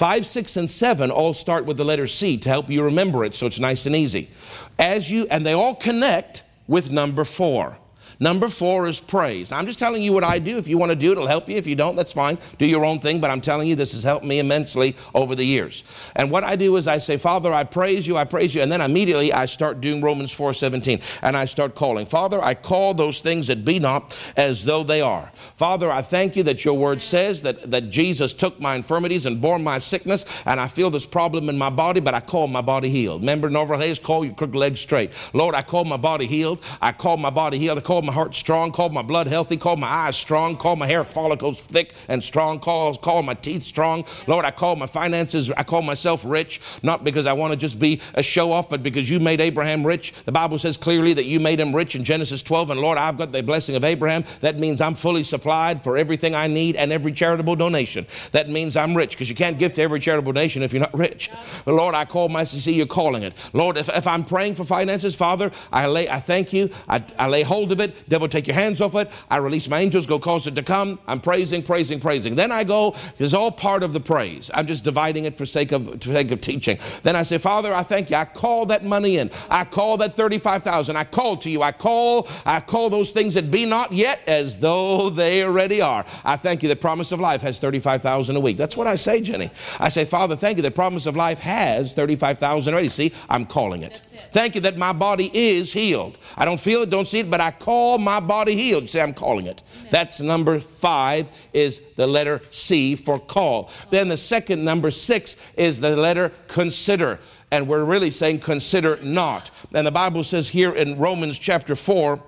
[0.00, 3.34] Five, six, and seven all start with the letter C to help you remember it
[3.34, 4.30] so it's nice and easy.
[4.78, 7.76] As you, and they all connect with number four.
[8.22, 9.50] Number four is praise.
[9.50, 10.58] Now, I'm just telling you what I do.
[10.58, 11.56] If you want to do it, it'll help you.
[11.56, 12.36] If you don't, that's fine.
[12.58, 15.44] Do your own thing, but I'm telling you, this has helped me immensely over the
[15.44, 15.84] years.
[16.14, 18.60] And what I do is I say, Father, I praise you, I praise you.
[18.60, 21.00] And then immediately I start doing Romans 4 17.
[21.22, 22.04] And I start calling.
[22.04, 25.32] Father, I call those things that be not as though they are.
[25.54, 29.40] Father, I thank you that your word says that, that Jesus took my infirmities and
[29.40, 30.26] bore my sickness.
[30.44, 33.22] And I feel this problem in my body, but I call my body healed.
[33.22, 35.10] Remember, Norval Hayes, call your crooked legs straight.
[35.32, 36.62] Lord, I call my body healed.
[36.82, 37.78] I call my body healed.
[37.78, 40.86] I call my heart strong, call my blood healthy, call my eyes strong, call my
[40.86, 44.04] hair follicles thick and strong, call, call my teeth strong.
[44.26, 47.78] Lord, I call my finances, I call myself rich, not because I want to just
[47.78, 50.12] be a show off, but because you made Abraham rich.
[50.24, 53.18] The Bible says clearly that you made him rich in Genesis 12, and Lord, I've
[53.18, 54.24] got the blessing of Abraham.
[54.40, 58.06] That means I'm fully supplied for everything I need and every charitable donation.
[58.32, 60.96] That means I'm rich because you can't give to every charitable donation if you're not
[60.96, 61.30] rich.
[61.64, 63.32] But Lord, I call my see you're calling it.
[63.52, 66.70] Lord, if, if I'm praying for finances, Father, I lay I thank you.
[66.88, 67.94] I, I lay hold of it.
[68.08, 69.10] Devil, take your hands off it.
[69.30, 70.98] I release my angels, go cause it to come.
[71.06, 72.34] I'm praising, praising, praising.
[72.34, 74.50] Then I go, it's all part of the praise.
[74.54, 76.78] I'm just dividing it for sake of, for sake of teaching.
[77.02, 78.16] Then I say, Father, I thank you.
[78.16, 79.30] I call that money in.
[79.50, 80.96] I call that 35,000.
[80.96, 81.62] I call to you.
[81.62, 86.04] I call, I call those things that be not yet as though they already are.
[86.24, 86.68] I thank you.
[86.68, 88.56] The promise of life has 35,000 a week.
[88.56, 89.50] That's what I say, Jenny.
[89.78, 90.62] I say, Father, thank you.
[90.62, 92.88] The promise of life has 35,000 already.
[92.88, 94.00] See, I'm calling it.
[94.12, 94.20] it.
[94.32, 96.18] Thank you that my body is healed.
[96.36, 98.90] I don't feel it, don't see it, but I call my body healed.
[98.90, 99.62] Say, I'm calling it.
[99.78, 99.88] Amen.
[99.90, 103.70] That's number five, is the letter C for call.
[103.90, 107.20] Then the second, number six, is the letter consider.
[107.50, 109.50] And we're really saying consider not.
[109.74, 112.22] And the Bible says here in Romans chapter 4,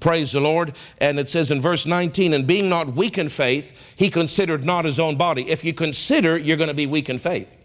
[0.00, 0.74] Praise the Lord.
[0.98, 4.84] And it says in verse 19, and being not weak in faith, he considered not
[4.84, 5.48] his own body.
[5.48, 7.56] If you consider, you're going to be weak in faith.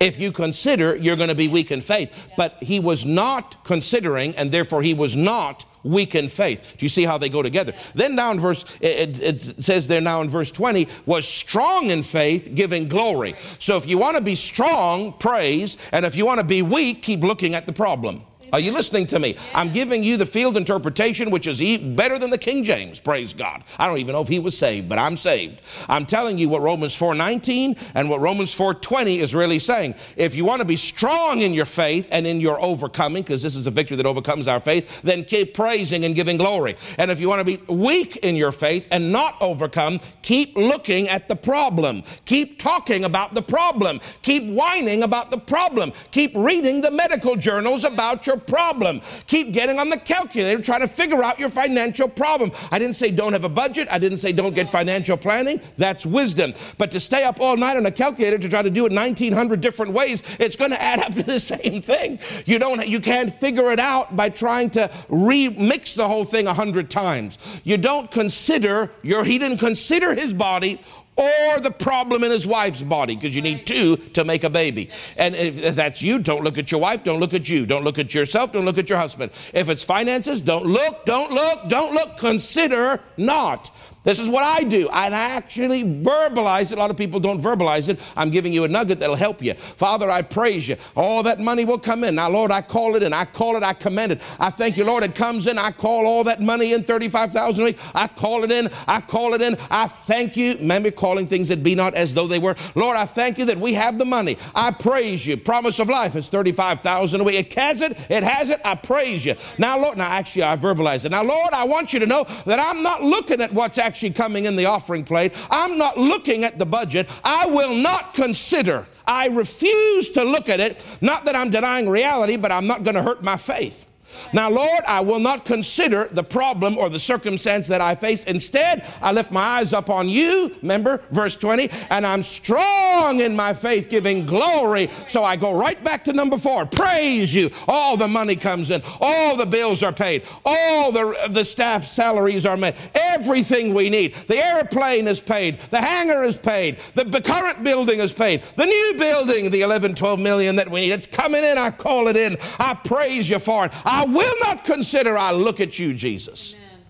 [0.00, 2.30] If you consider, you're going to be weak in faith.
[2.36, 6.76] But he was not considering, and therefore he was not weak in faith.
[6.76, 7.72] Do you see how they go together?
[7.94, 12.50] Then down verse, it, it, says there now in verse 20, was strong in faith,
[12.54, 13.36] giving glory.
[13.58, 15.78] So if you want to be strong, praise.
[15.92, 18.25] And if you want to be weak, keep looking at the problem.
[18.52, 19.36] Are you listening to me?
[19.54, 23.00] I'm giving you the field interpretation, which is better than the King James.
[23.00, 23.64] Praise God.
[23.78, 25.60] I don't even know if he was saved, but I'm saved.
[25.88, 29.94] I'm telling you what Romans 4:19 and what Romans 4:20 is really saying.
[30.16, 33.56] If you want to be strong in your faith and in your overcoming, because this
[33.56, 36.76] is a victory that overcomes our faith, then keep praising and giving glory.
[36.98, 41.08] And if you want to be weak in your faith and not overcome, keep looking
[41.08, 42.04] at the problem.
[42.26, 44.00] Keep talking about the problem.
[44.22, 45.92] Keep whining about the problem.
[46.10, 49.00] Keep reading the medical journals about your problem.
[49.26, 52.52] Keep getting on the calculator trying to figure out your financial problem.
[52.70, 53.88] I didn't say don't have a budget.
[53.90, 55.60] I didn't say don't get financial planning.
[55.76, 56.54] That's wisdom.
[56.78, 59.60] But to stay up all night on a calculator to try to do it 1900
[59.60, 62.18] different ways, it's going to add up to the same thing.
[62.44, 66.54] You don't you can't figure it out by trying to remix the whole thing a
[66.54, 67.38] hundred times.
[67.64, 70.80] You don't consider your he didn't consider his body
[71.16, 74.90] or the problem in his wife's body because you need two to make a baby.
[75.16, 77.98] And if that's you, don't look at your wife, don't look at you, don't look
[77.98, 79.32] at yourself, don't look at your husband.
[79.54, 83.70] If it's finances, don't look, don't look, don't look, consider not.
[84.06, 84.88] This is what I do.
[84.88, 86.78] I actually verbalize it.
[86.78, 87.98] A lot of people don't verbalize it.
[88.16, 89.54] I'm giving you a nugget that'll help you.
[89.54, 90.76] Father, I praise you.
[90.94, 92.14] All that money will come in.
[92.14, 93.12] Now, Lord, I call it in.
[93.12, 94.22] I call it, I commend it.
[94.38, 95.58] I thank you, Lord, it comes in.
[95.58, 97.78] I call all that money in, 35,000 a week.
[97.96, 98.70] I call it in.
[98.86, 99.56] I call it in.
[99.72, 100.54] I thank you.
[100.58, 102.54] Remember calling things that be not as though they were.
[102.76, 104.38] Lord, I thank you that we have the money.
[104.54, 105.36] I praise you.
[105.36, 107.34] Promise of life is 35,000 a week.
[107.34, 107.98] It has it.
[108.08, 108.60] It has it.
[108.64, 109.34] I praise you.
[109.58, 111.08] Now, Lord, now actually I verbalize it.
[111.08, 114.10] Now, Lord, I want you to know that I'm not looking at what's actually actually
[114.10, 115.32] coming in the offering plate.
[115.50, 117.08] I'm not looking at the budget.
[117.24, 118.86] I will not consider.
[119.06, 120.84] I refuse to look at it.
[121.00, 123.85] Not that I'm denying reality, but I'm not going to hurt my faith.
[124.32, 128.24] Now, Lord, I will not consider the problem or the circumstance that I face.
[128.24, 133.36] Instead, I lift my eyes up on you, remember, verse 20, and I'm strong in
[133.36, 134.90] my faith, giving glory.
[135.08, 137.50] So I go right back to number four praise you.
[137.68, 142.46] All the money comes in, all the bills are paid, all the, the staff salaries
[142.46, 144.14] are met, everything we need.
[144.14, 148.66] The airplane is paid, the hangar is paid, the, the current building is paid, the
[148.66, 151.58] new building, the 11, 12 million that we need, it's coming in.
[151.58, 152.36] I call it in.
[152.58, 153.72] I praise you for it.
[153.84, 156.54] I will not consider I look at you, Jesus.
[156.54, 156.80] Amen.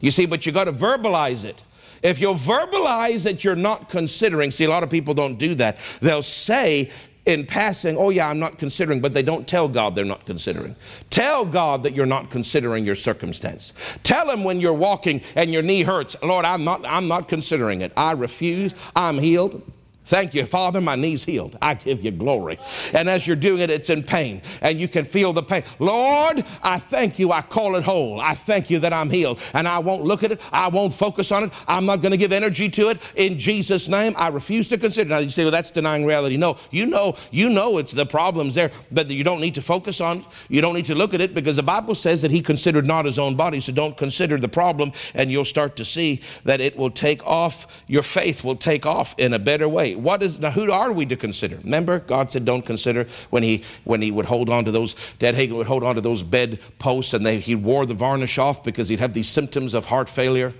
[0.00, 1.64] You see, but you got to verbalize it.
[2.02, 5.78] If you'll verbalize that you're not considering, see, a lot of people don't do that.
[6.00, 6.90] They'll say
[7.26, 10.76] in passing, oh, yeah, I'm not considering, but they don't tell God they're not considering.
[11.10, 13.74] Tell God that you're not considering your circumstance.
[14.02, 17.82] Tell Him when you're walking and your knee hurts, Lord, I'm not, I'm not considering
[17.82, 17.92] it.
[17.96, 18.74] I refuse.
[18.96, 19.60] I'm healed.
[20.08, 21.58] Thank you, Father, my knee's healed.
[21.60, 22.58] I give you glory.
[22.94, 25.64] And as you're doing it, it's in pain and you can feel the pain.
[25.78, 27.30] Lord, I thank you.
[27.30, 28.18] I call it whole.
[28.18, 29.38] I thank you that I'm healed.
[29.52, 30.40] And I won't look at it.
[30.50, 31.52] I won't focus on it.
[31.68, 33.02] I'm not going to give energy to it.
[33.16, 35.10] In Jesus' name, I refuse to consider.
[35.10, 36.38] Now you say, well, that's denying reality.
[36.38, 40.00] No, you know, you know it's the problems there, but you don't need to focus
[40.00, 40.24] on it.
[40.48, 43.04] You don't need to look at it because the Bible says that he considered not
[43.04, 43.60] his own body.
[43.60, 47.84] So don't consider the problem and you'll start to see that it will take off,
[47.86, 51.06] your faith will take off in a better way what is now who are we
[51.06, 51.56] to consider?
[51.56, 55.34] Remember, God said, "Don't consider." When he when he would hold on to those, Dad
[55.34, 58.62] Hagin would hold on to those bed posts, and they, he wore the varnish off
[58.62, 60.54] because he'd have these symptoms of heart failure.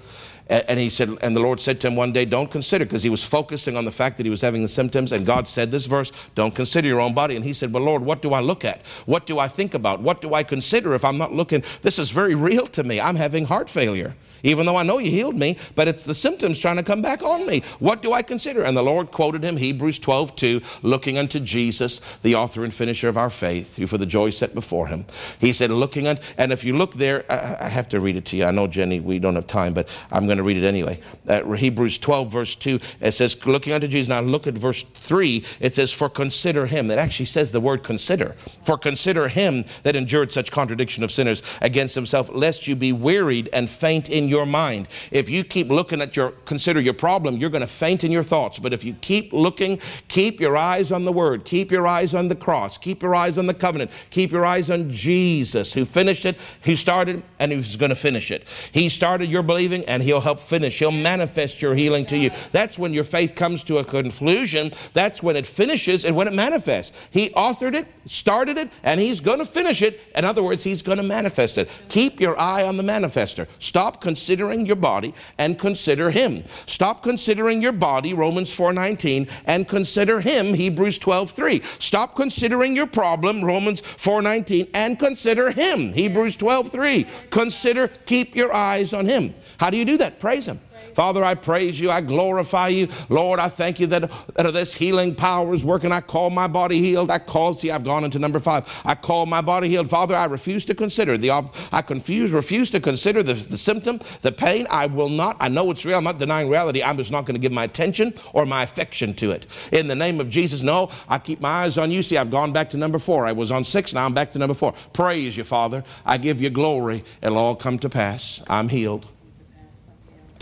[0.51, 3.11] And he said, and the Lord said to him one day, Don't consider, because he
[3.11, 5.13] was focusing on the fact that he was having the symptoms.
[5.13, 7.37] And God said this verse, Don't consider your own body.
[7.37, 8.87] And he said, Well, Lord, what do I look at?
[9.05, 10.01] What do I think about?
[10.01, 11.63] What do I consider if I'm not looking?
[11.83, 12.99] This is very real to me.
[12.99, 16.59] I'm having heart failure even though I know you healed me, but it's the symptoms
[16.59, 17.63] trying to come back on me.
[17.79, 18.63] What do I consider?
[18.63, 23.09] And the Lord quoted him, Hebrews 12, 2, looking unto Jesus, the author and finisher
[23.09, 25.07] of our faith, who for the joy set before him.
[25.41, 28.37] He said, looking unto, and if you look there, I, have to read it to
[28.37, 28.45] you.
[28.45, 31.01] I know, Jenny, we don't have time, but I'm going to read it anyway.
[31.27, 34.09] Uh, Hebrews 12, verse 2, it says, looking unto Jesus.
[34.09, 36.91] Now look at verse 3, it says, for consider him.
[36.91, 38.33] It actually says the word consider.
[38.63, 43.49] For consider him that endured such contradiction of sinners against himself, lest you be wearied
[43.53, 44.89] and faint in your mind.
[45.11, 48.23] If you keep looking at your, consider your problem, you're going to faint in your
[48.23, 48.59] thoughts.
[48.59, 52.29] But if you keep looking, keep your eyes on the Word, keep your eyes on
[52.29, 56.25] the cross, keep your eyes on the covenant, keep your eyes on Jesus, who finished
[56.25, 58.47] it, who started, and who's going to finish it.
[58.73, 60.79] He started your believing, and He'll help finish.
[60.79, 62.31] He'll manifest your healing to you.
[62.53, 64.73] That's when your faith comes to a conclusion.
[64.93, 66.97] That's when it finishes and when it manifests.
[67.11, 70.01] He authored it, started it, and He's going to finish it.
[70.15, 71.71] In other words, He's going to manifest it.
[71.89, 73.47] Keep your eye on the manifester.
[73.59, 74.18] Stop considering
[74.67, 76.45] your body and consider Him.
[76.67, 81.83] Stop considering your body, Romans 4.19, and consider Him, Hebrews 12.3.
[81.83, 87.31] Stop considering your problem, Romans 4.19, and consider Him, Hebrews 12.3.
[87.31, 89.35] Consider, keep your eyes on Him.
[89.59, 90.21] How do you do that?
[90.21, 90.61] Praise Him.
[90.95, 91.91] Father, I praise you.
[91.91, 92.89] I glorify you.
[93.09, 95.93] Lord, I thank you that, that this healing power is working.
[95.93, 97.11] I call my body healed.
[97.11, 98.83] I call, see, I've gone into number five.
[98.85, 99.91] I call my body healed.
[99.91, 101.31] Father, I refuse to consider the,
[101.73, 104.67] I confuse, refuse to consider the, the symptom, the pain.
[104.71, 105.99] I will not, I know it's real.
[105.99, 106.83] I'm not denying reality.
[106.83, 109.47] I'm just not going to give my attention or my affection to it.
[109.73, 112.03] In the name of Jesus, no, I keep my eyes on you.
[112.03, 113.27] See, I've gone back to number four.
[113.27, 114.73] I was on six, now I'm back to number four.
[114.93, 115.85] Praise you, Father.
[116.05, 117.05] I give you glory.
[117.23, 118.43] It'll all come to pass.
[118.49, 119.07] I'm healed.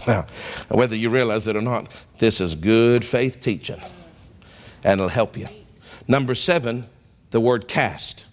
[0.07, 0.27] Now,
[0.69, 1.89] whether you realize it or not,
[2.19, 3.81] this is good faith teaching,
[4.85, 5.49] and it'll help you.
[6.07, 6.89] Number seven,
[7.31, 8.27] the word cast.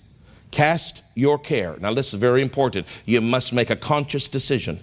[0.52, 1.78] Cast your care.
[1.80, 2.86] Now, this is very important.
[3.06, 4.80] You must make a conscious decision.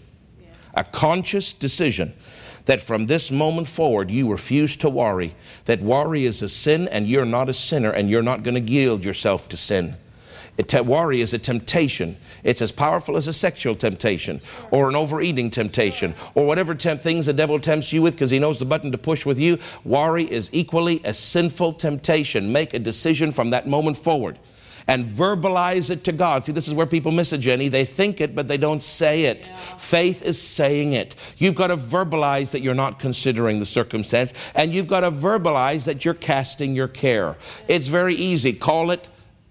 [0.75, 2.15] A conscious decision
[2.67, 7.07] that from this moment forward you refuse to worry, that worry is a sin and
[7.07, 9.97] you're not a sinner and you're not going to yield yourself to sin.
[10.85, 12.17] Worry is a temptation.
[12.43, 17.27] It's as powerful as a sexual temptation or an overeating temptation or whatever temp- things
[17.27, 19.59] the devil tempts you with because he knows the button to push with you.
[19.85, 22.53] Worry is equally a sinful temptation.
[22.53, 24.39] Make a decision from that moment forward
[24.87, 26.45] and verbalize it to God.
[26.45, 27.69] See, this is where people miss it, Jenny.
[27.69, 29.49] They think it, but they don't say it.
[29.49, 29.57] Yeah.
[29.77, 31.15] Faith is saying it.
[31.37, 35.85] You've got to verbalize that you're not considering the circumstance, and you've got to verbalize
[35.85, 37.37] that you're casting your care.
[37.69, 38.53] It's very easy.
[38.53, 39.09] Call it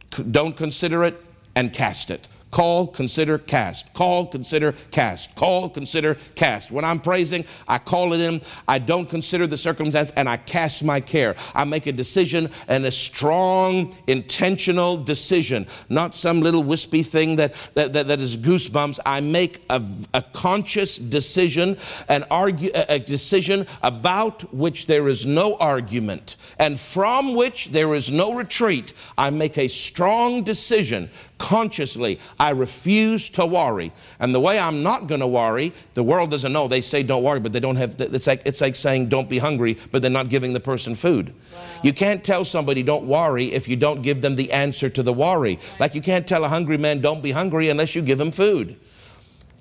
[0.09, 1.23] don't consider it
[1.55, 2.27] and cast it.
[2.51, 3.93] Call, consider, cast.
[3.93, 5.35] Call, consider, cast.
[5.35, 6.71] Call, consider, cast.
[6.71, 8.41] When I'm praising, I call it in.
[8.67, 11.35] I don't consider the circumstance and I cast my care.
[11.53, 17.53] I make a decision and a strong, intentional decision, not some little wispy thing that,
[17.75, 18.99] that, that, that is goosebumps.
[19.05, 19.83] I make a,
[20.15, 27.35] a conscious decision, an argue, a decision about which there is no argument and from
[27.35, 28.93] which there is no retreat.
[29.17, 32.19] I make a strong decision consciously.
[32.39, 33.91] I refuse to worry.
[34.19, 36.67] And the way I'm not going to worry, the world doesn't know.
[36.67, 39.39] They say don't worry, but they don't have, it's like, it's like saying don't be
[39.39, 41.30] hungry, but they're not giving the person food.
[41.30, 41.62] Wow.
[41.82, 45.13] You can't tell somebody don't worry if you don't give them the answer to the
[45.13, 45.58] worry.
[45.80, 48.78] Like you can't tell a hungry man don't be hungry unless you give him food.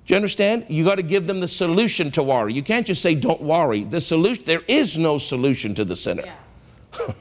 [0.05, 0.65] Do you understand?
[0.69, 2.53] You got to give them the solution to worry.
[2.53, 3.83] You can't just say don't worry.
[3.83, 6.23] The solution there is no solution to the sinner.
[6.25, 7.13] Yeah.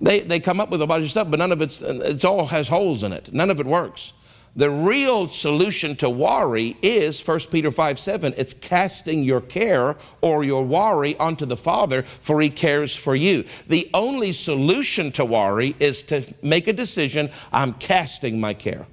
[0.00, 2.46] They, they come up with a bunch of stuff, but none of it's, it's all
[2.46, 3.32] has holes in it.
[3.32, 4.12] None of it works.
[4.56, 8.34] The real solution to worry is 1 Peter 5 7.
[8.36, 13.44] It's casting your care or your worry onto the Father, for He cares for you.
[13.68, 18.88] The only solution to worry is to make a decision I'm casting my care.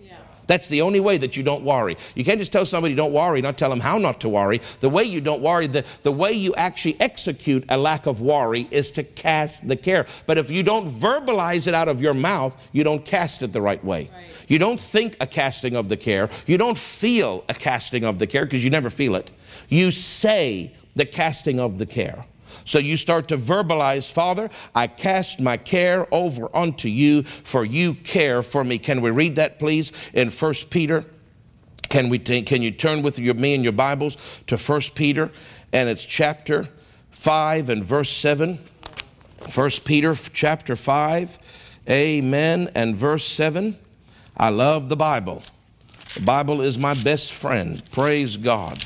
[0.47, 1.97] That's the only way that you don't worry.
[2.15, 4.61] You can't just tell somebody don't worry, not tell them how not to worry.
[4.79, 8.67] The way you don't worry, the, the way you actually execute a lack of worry
[8.71, 10.07] is to cast the care.
[10.25, 13.61] But if you don't verbalize it out of your mouth, you don't cast it the
[13.61, 14.09] right way.
[14.13, 14.25] Right.
[14.47, 16.29] You don't think a casting of the care.
[16.45, 19.31] You don't feel a casting of the care because you never feel it.
[19.67, 22.25] You say the casting of the care.
[22.67, 27.93] So you start to verbalize, Father, I cast my care over unto you, for you
[27.93, 28.77] care for me.
[28.77, 31.05] Can we read that, please, in 1 Peter?
[31.87, 35.31] Can, we t- can you turn with your, me and your Bibles to 1 Peter?
[35.71, 36.67] And it's chapter
[37.11, 38.59] 5 and verse 7.
[39.53, 41.39] 1 Peter chapter 5,
[41.89, 43.77] amen, and verse 7.
[44.35, 45.41] I love the Bible.
[46.15, 47.81] The Bible is my best friend.
[47.91, 48.77] Praise God.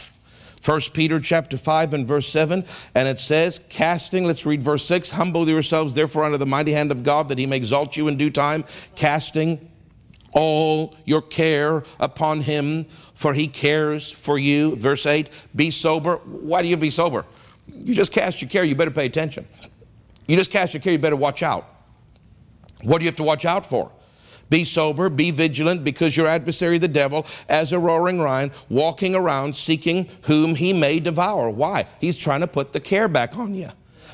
[0.64, 5.12] 1 Peter chapter 5 and verse 7, and it says, casting, let's read verse 6,
[5.12, 8.16] humble yourselves therefore under the mighty hand of God that he may exalt you in
[8.16, 8.64] due time,
[8.96, 9.72] casting
[10.34, 14.76] all your care upon him, for he cares for you.
[14.76, 16.18] Verse 8, be sober.
[16.18, 17.26] Why do you be sober?
[17.68, 19.48] You just cast your care, you better pay attention.
[20.28, 21.68] You just cast your care, you better watch out.
[22.84, 23.92] What do you have to watch out for?
[24.52, 29.56] Be sober, be vigilant, because your adversary, the devil, as a roaring lion, walking around
[29.56, 31.50] seeking whom he may devour.
[31.50, 31.88] Why?
[32.02, 33.70] He's trying to put the care back on you.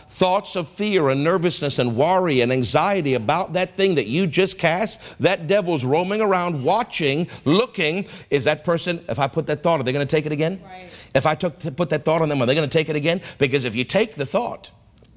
[0.09, 4.59] Thoughts of fear and nervousness and worry and anxiety about that thing that you just
[4.59, 8.05] cast, that devil's roaming around watching, looking.
[8.29, 10.61] Is that person, if I put that thought, are they going to take it again?
[10.63, 10.87] Right.
[11.15, 13.21] If I took, put that thought on them, are they going to take it again?
[13.39, 14.69] Because if you take the thought,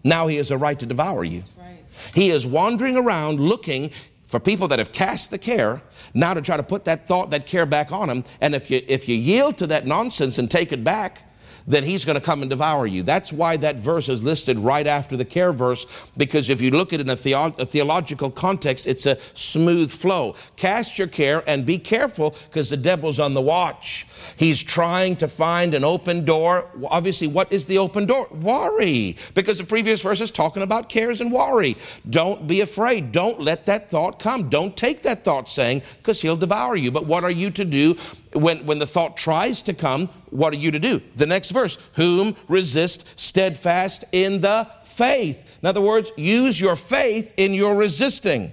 [0.03, 1.43] now he has a right to devour you.
[1.59, 1.85] Right.
[2.15, 3.91] He is wandering around looking
[4.31, 5.83] for people that have cast the care
[6.15, 8.23] now to try to put that thought, that care back on them.
[8.41, 11.30] And if you, if you yield to that nonsense and take it back,
[11.71, 13.03] then he's going to come and devour you.
[13.03, 16.93] That's why that verse is listed right after the care verse, because if you look
[16.93, 20.35] at it in a, theo- a theological context, it's a smooth flow.
[20.57, 24.07] Cast your care and be careful because the devil's on the watch.
[24.37, 26.69] He's trying to find an open door.
[26.89, 28.29] Obviously, what is the open door?
[28.31, 31.77] Worry, because the previous verse is talking about cares and worry.
[32.09, 33.13] Don't be afraid.
[33.13, 34.49] Don't let that thought come.
[34.49, 36.91] Don't take that thought saying, because he'll devour you.
[36.91, 37.97] But what are you to do
[38.33, 40.09] when, when the thought tries to come?
[40.31, 41.03] What are you to do?
[41.17, 45.59] The next verse, whom resist steadfast in the faith.
[45.63, 48.53] In other words, use your faith in your resisting.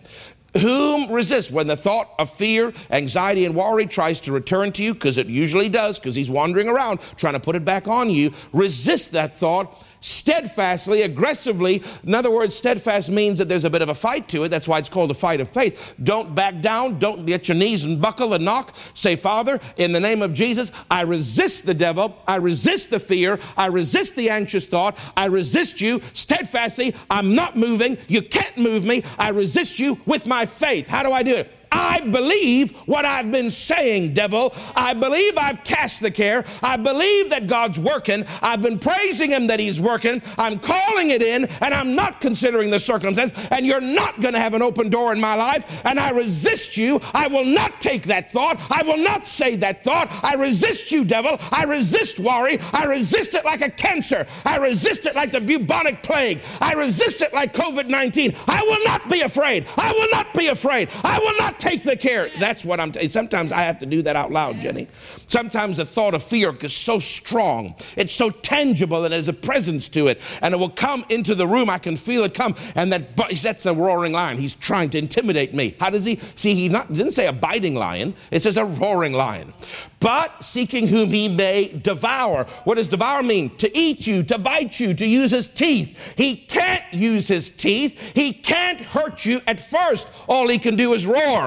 [0.61, 1.51] Whom resist?
[1.51, 5.27] When the thought of fear, anxiety, and worry tries to return to you, because it
[5.27, 9.33] usually does, because he's wandering around trying to put it back on you, resist that
[9.33, 11.83] thought steadfastly, aggressively.
[12.03, 14.49] In other words, steadfast means that there's a bit of a fight to it.
[14.49, 15.95] That's why it's called a fight of faith.
[16.03, 16.99] Don't back down.
[16.99, 18.75] Don't get your knees and buckle and knock.
[18.93, 22.17] Say, Father, in the name of Jesus, I resist the devil.
[22.27, 23.39] I resist the fear.
[23.55, 24.97] I resist the anxious thought.
[25.15, 26.95] I resist you steadfastly.
[27.09, 27.97] I'm not moving.
[28.07, 29.03] You can't move me.
[29.17, 30.87] I resist you with my faith.
[30.87, 31.51] How do I do it?
[31.71, 34.53] I believe what I've been saying, devil.
[34.75, 36.45] I believe I've cast the care.
[36.63, 38.25] I believe that God's working.
[38.41, 40.21] I've been praising Him that He's working.
[40.37, 43.31] I'm calling it in, and I'm not considering the circumstance.
[43.51, 45.85] And you're not going to have an open door in my life.
[45.85, 46.99] And I resist you.
[47.13, 48.59] I will not take that thought.
[48.71, 50.09] I will not say that thought.
[50.23, 51.37] I resist you, devil.
[51.51, 52.59] I resist worry.
[52.73, 54.27] I resist it like a cancer.
[54.45, 56.41] I resist it like the bubonic plague.
[56.61, 58.35] I resist it like COVID 19.
[58.47, 59.67] I will not be afraid.
[59.77, 60.89] I will not be afraid.
[61.03, 62.29] I will not take the care.
[62.39, 63.09] That's what I'm saying.
[63.09, 64.87] Sometimes I have to do that out loud, Jenny.
[65.27, 69.87] Sometimes the thought of fear is so strong, it's so tangible, and there's a presence
[69.89, 71.69] to it, and it will come into the room.
[71.69, 74.37] I can feel it come, and that that's a roaring lion.
[74.37, 75.75] He's trying to intimidate me.
[75.79, 76.55] How does he see?
[76.55, 78.13] He not didn't say a biting lion.
[78.31, 79.53] It says a roaring lion,
[79.99, 82.45] but seeking whom he may devour.
[82.63, 83.55] What does devour mean?
[83.57, 86.13] To eat you, to bite you, to use his teeth.
[86.15, 87.99] He can't use his teeth.
[88.13, 90.09] He can't hurt you at first.
[90.27, 91.46] All he can do is roar.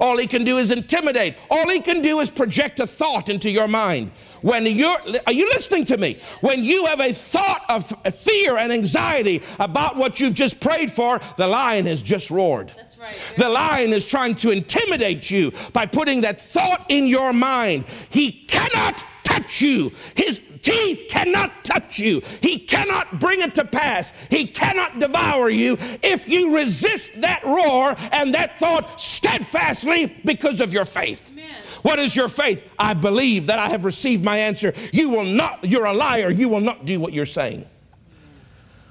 [0.00, 1.36] All he can do is intimidate.
[1.50, 4.10] All he can do is project a thought into your mind.
[4.42, 6.18] When you're, are you listening to me?
[6.40, 11.20] When you have a thought of fear and anxiety about what you've just prayed for,
[11.36, 12.72] the lion has just roared.
[12.76, 13.34] That's right.
[13.36, 17.84] The lion is trying to intimidate you by putting that thought in your mind.
[18.10, 19.92] He cannot touch you.
[20.16, 22.22] His teeth cannot touch you.
[22.40, 24.12] He cannot bring it to pass.
[24.30, 30.72] He cannot devour you if you resist that roar and that thought steadfastly because of
[30.72, 31.32] your faith.
[31.32, 31.62] Amen.
[31.82, 32.64] What is your faith?
[32.78, 34.72] I believe that I have received my answer.
[34.92, 36.30] You will not, you're a liar.
[36.30, 37.66] You will not do what you're saying.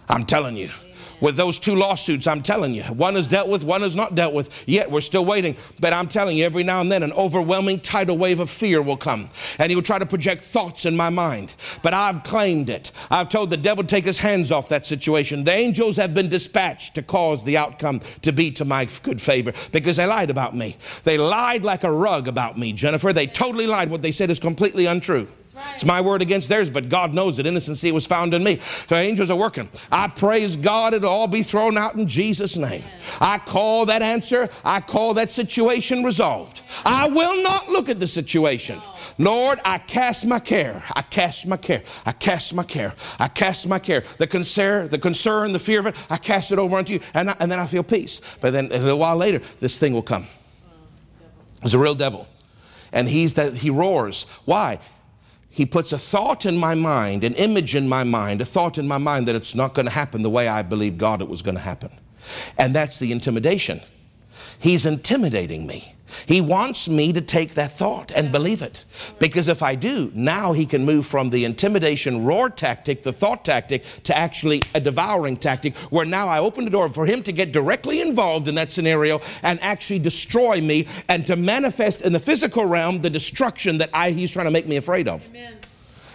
[0.10, 0.70] I'm telling you
[1.22, 4.34] with those two lawsuits, I'm telling you, one is dealt with, one is not dealt
[4.34, 4.64] with.
[4.68, 5.56] Yet we're still waiting.
[5.80, 8.98] But I'm telling you, every now and then, an overwhelming tidal wave of fear will
[8.98, 9.30] come.
[9.60, 11.54] And he will try to project thoughts in my mind.
[11.82, 12.92] But I've claimed it.
[13.10, 15.44] I've told the devil to take his hands off that situation.
[15.44, 19.54] The angels have been dispatched to cause the outcome to be to my good favor
[19.72, 20.78] because they lied about me.
[21.04, 23.14] They lied like a rug about me, Jennifer.
[23.14, 23.90] They totally lied.
[23.90, 25.28] What they said is completely untrue.
[25.74, 28.58] It's my word against theirs, but God knows that innocency was found in me.
[28.60, 29.70] So angels are working.
[29.91, 32.84] I praise God, it'll all be thrown out in Jesus' name.
[33.20, 36.62] I call that answer, I call that situation resolved.
[36.86, 38.82] I will not look at the situation.
[39.18, 40.84] Lord, I cast my care.
[40.95, 41.84] I cast my care.
[42.06, 42.93] I cast my care.
[43.20, 44.04] I cast my care.
[44.18, 47.30] The concern, the concern, the fear of it, I cast it over unto you, and,
[47.30, 48.22] I, and then I feel peace.
[48.39, 50.28] But then a little while later, this thing will come.
[51.64, 52.28] It's a real devil.
[52.91, 54.24] And he's that he roars.
[54.45, 54.80] Why?
[55.52, 58.88] He puts a thought in my mind, an image in my mind, a thought in
[58.88, 61.41] my mind that it's not going to happen the way I believe God it was
[61.41, 61.91] going to happen.
[62.58, 63.82] And that's the intimidation.
[64.60, 65.93] He's intimidating me.
[66.26, 68.84] He wants me to take that thought and believe it.
[69.20, 73.45] Because if I do, now he can move from the intimidation roar tactic, the thought
[73.45, 77.32] tactic, to actually a devouring tactic, where now I open the door for him to
[77.32, 82.20] get directly involved in that scenario and actually destroy me and to manifest in the
[82.20, 85.28] physical realm the destruction that I, he's trying to make me afraid of.
[85.30, 85.61] Amen.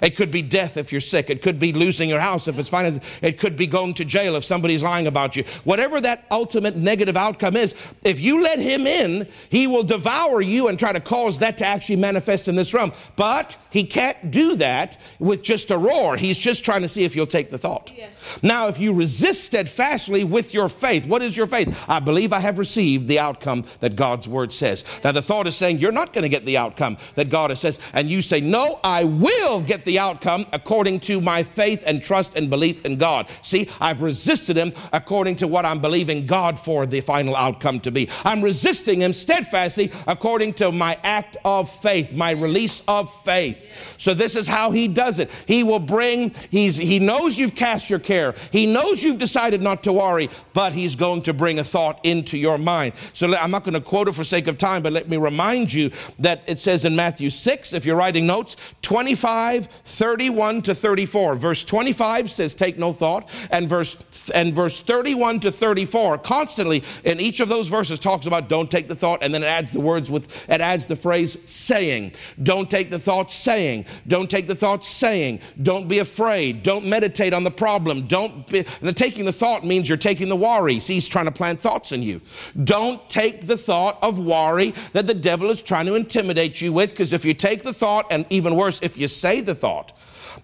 [0.03, 1.31] It could be death if you're sick.
[1.31, 3.03] It could be losing your house if it's finances.
[3.23, 5.45] It could be going to jail if somebody's lying about you.
[5.65, 7.75] Whatever that ultimate negative outcome is,
[8.05, 11.67] if you let him in, he will devour you and try to cause that to
[11.67, 12.93] actually manifest in this realm.
[13.17, 16.17] But he can't do that with just a roar.
[16.17, 17.93] He's just trying to see if you'll take the thought.
[17.95, 18.39] Yes.
[18.43, 21.85] Now, if you resist steadfastly with your faith, what is your faith?
[21.89, 24.85] I believe I have received the outcome that God's word says.
[25.05, 27.61] Now, the thought is saying you're not going to get the outcome that God has
[27.61, 32.03] says, and you say, No, I will get the outcome according to my faith and
[32.03, 33.31] trust and belief in God.
[33.41, 37.91] See, I've resisted him according to what I'm believing God for the final outcome to
[37.91, 38.11] be.
[38.25, 43.97] I'm resisting him steadfastly according to my act of faith, my release of faith.
[43.99, 45.31] So this is how he does it.
[45.47, 48.35] He will bring, he's, he knows you've cast your care.
[48.51, 52.37] He knows you've decided not to worry, but he's going to bring a thought into
[52.37, 52.95] your mind.
[53.15, 55.73] So I'm not going to quote it for sake of time, but let me remind
[55.73, 61.37] you that it says in Matthew 6, if you're writing notes, 25, 31 to 34.
[61.37, 63.97] Verse 25 says, Take no thought, and verse
[64.35, 68.89] and verse 31 to 34 constantly in each of those verses talks about don't take
[68.89, 72.13] the thought and then it adds the words with it adds the phrase saying.
[72.43, 73.87] Don't take the thought saying.
[74.07, 75.41] Don't take the thought saying.
[75.63, 76.63] Don't be afraid.
[76.63, 78.07] Don't meditate on the problem.
[78.07, 78.65] Don't be
[78.95, 80.81] taking the thought means you're taking the worry.
[80.81, 82.21] See he's trying to plant thoughts in you.
[82.65, 86.91] Don't take the thought of worry that the devil is trying to intimidate you with
[86.91, 89.66] because if you take the thought and even worse if you say the thought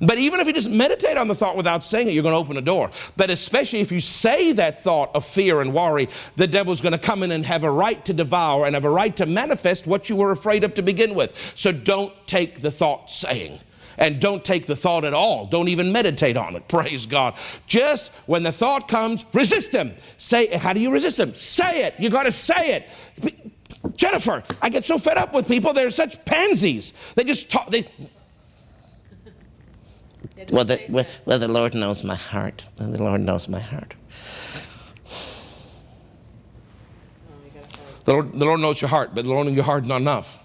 [0.01, 2.39] but even if you just meditate on the thought without saying it, you're going to
[2.39, 2.91] open a door.
[3.17, 6.99] But especially if you say that thought of fear and worry, the devil's going to
[6.99, 10.09] come in and have a right to devour and have a right to manifest what
[10.09, 11.53] you were afraid of to begin with.
[11.55, 13.61] So don't take the thought saying
[13.99, 15.47] and don't take the thought at all.
[15.47, 16.67] Don't even meditate on it.
[16.69, 17.37] Praise God.
[17.67, 19.95] Just when the thought comes, resist him.
[20.17, 21.35] Say, how do you resist him?
[21.35, 21.95] Say it.
[21.99, 22.91] You got to say it.
[23.97, 25.73] Jennifer, I get so fed up with people.
[25.73, 26.93] They're such pansies.
[27.15, 27.69] They just talk.
[27.69, 27.89] They,
[30.51, 32.65] well the, well, well, the Lord knows my heart.
[32.77, 33.95] The Lord knows my heart.
[38.05, 40.01] The Lord, the Lord knows your heart, but the Lord knows your heart is not
[40.01, 40.42] enough.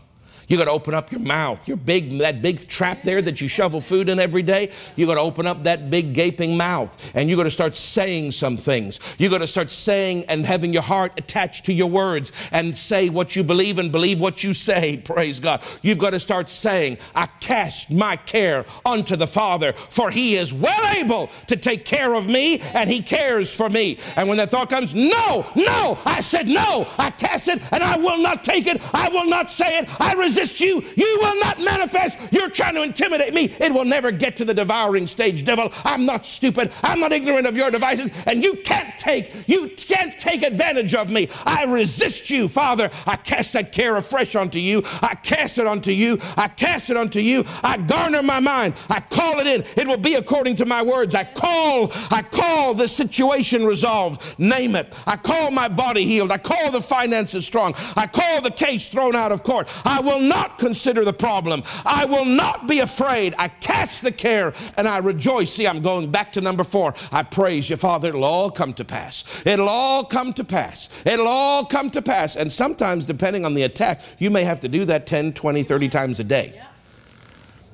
[0.47, 1.67] You got to open up your mouth.
[1.67, 4.71] Your big, that big trap there that you shovel food in every day.
[4.95, 8.31] You got to open up that big gaping mouth and you got to start saying
[8.31, 8.99] some things.
[9.17, 13.09] You got to start saying and having your heart attached to your words and say
[13.09, 14.97] what you believe and believe what you say.
[15.05, 15.61] Praise God.
[15.81, 20.53] You've got to start saying, I cast my care unto the Father, for he is
[20.53, 23.99] well able to take care of me and he cares for me.
[24.15, 27.97] And when that thought comes, no, no, I said no, I cast it and I
[27.97, 28.81] will not take it.
[28.93, 30.01] I will not say it.
[30.01, 32.19] I resist resist you, you will not manifest.
[32.31, 33.55] You're trying to intimidate me.
[33.59, 35.73] It will never get to the devouring stage, devil.
[35.83, 36.71] I'm not stupid.
[36.83, 41.09] I'm not ignorant of your devices, and you can't take, you can't take advantage of
[41.09, 41.29] me.
[41.45, 42.91] I resist you, Father.
[43.07, 44.83] I cast that care afresh onto you.
[45.01, 46.19] I cast it onto you.
[46.37, 47.43] I cast it onto you.
[47.63, 48.75] I garner my mind.
[48.89, 49.63] I call it in.
[49.75, 51.15] It will be according to my words.
[51.15, 54.37] I call, I call the situation resolved.
[54.39, 54.93] Name it.
[55.07, 56.31] I call my body healed.
[56.31, 57.73] I call the finances strong.
[57.95, 59.67] I call the case thrown out of court.
[59.85, 61.63] I will not consider the problem.
[61.85, 63.35] I will not be afraid.
[63.37, 65.53] I cast the care and I rejoice.
[65.53, 66.93] See, I'm going back to number four.
[67.11, 68.09] I praise you, Father.
[68.09, 69.23] It'll all come to pass.
[69.45, 70.89] It'll all come to pass.
[71.05, 72.35] It'll all come to pass.
[72.35, 75.89] And sometimes, depending on the attack, you may have to do that 10, 20, 30
[75.89, 76.61] times a day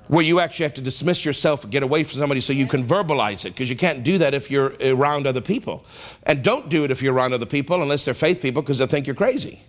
[0.07, 3.45] where you actually have to dismiss yourself get away from somebody so you can verbalize
[3.45, 5.85] it because you can't do that if you're around other people.
[6.23, 8.87] And don't do it if you're around other people unless they're faith people because they'll
[8.87, 9.63] think you're crazy.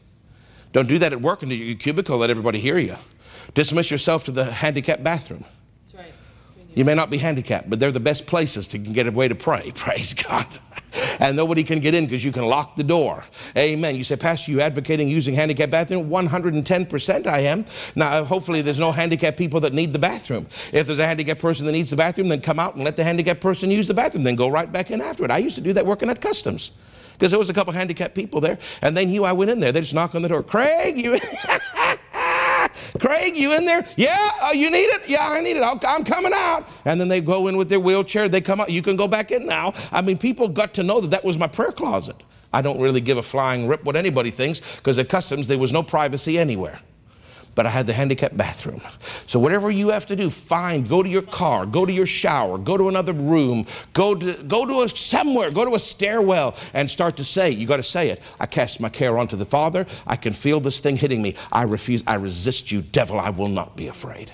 [0.75, 2.97] Don't do that at work in your cubicle, let everybody hear you.
[3.55, 5.45] Dismiss yourself to the handicapped bathroom.
[5.85, 6.13] That's right.
[6.75, 9.71] You may not be handicapped, but they're the best places to get away to pray.
[9.77, 10.49] Praise God.
[11.21, 13.23] and nobody can get in because you can lock the door.
[13.57, 13.95] Amen.
[13.95, 16.11] You say, Pastor, you advocating using handicapped bathroom?
[16.11, 17.67] 110% I am.
[17.95, 20.49] Now, hopefully, there's no handicapped people that need the bathroom.
[20.73, 23.05] If there's a handicapped person that needs the bathroom, then come out and let the
[23.05, 24.25] handicapped person use the bathroom.
[24.25, 25.31] Then go right back in after it.
[25.31, 26.73] I used to do that working at customs
[27.15, 29.73] because there was a couple handicapped people there, and they knew I went in there.
[29.73, 30.43] They just knock on the door.
[30.43, 31.19] Craig, you.
[32.99, 33.87] Craig, you in there?
[33.97, 35.09] Yeah, uh, you need it?
[35.09, 35.63] Yeah, I need it.
[35.63, 36.69] i am coming out.
[36.85, 38.29] And then they go in with their wheelchair.
[38.29, 38.71] They come out.
[38.71, 39.73] You can go back in now.
[39.93, 42.17] I mean, people got to know that that was my prayer closet.
[42.53, 45.73] I don't really give a flying rip what anybody thinks because at customs there was
[45.73, 46.81] no privacy anywhere
[47.55, 48.81] but I had the handicapped bathroom.
[49.27, 52.59] So whatever you have to do, find, go to your car, go to your shower,
[52.59, 56.91] go to another room, go to go to a somewhere, go to a stairwell and
[56.91, 58.23] start to say, you got to say it.
[58.41, 59.87] I cast my care onto the Father.
[60.07, 61.35] I can feel this thing hitting me.
[61.53, 63.19] I refuse, I resist you, devil.
[63.19, 64.31] I will not be afraid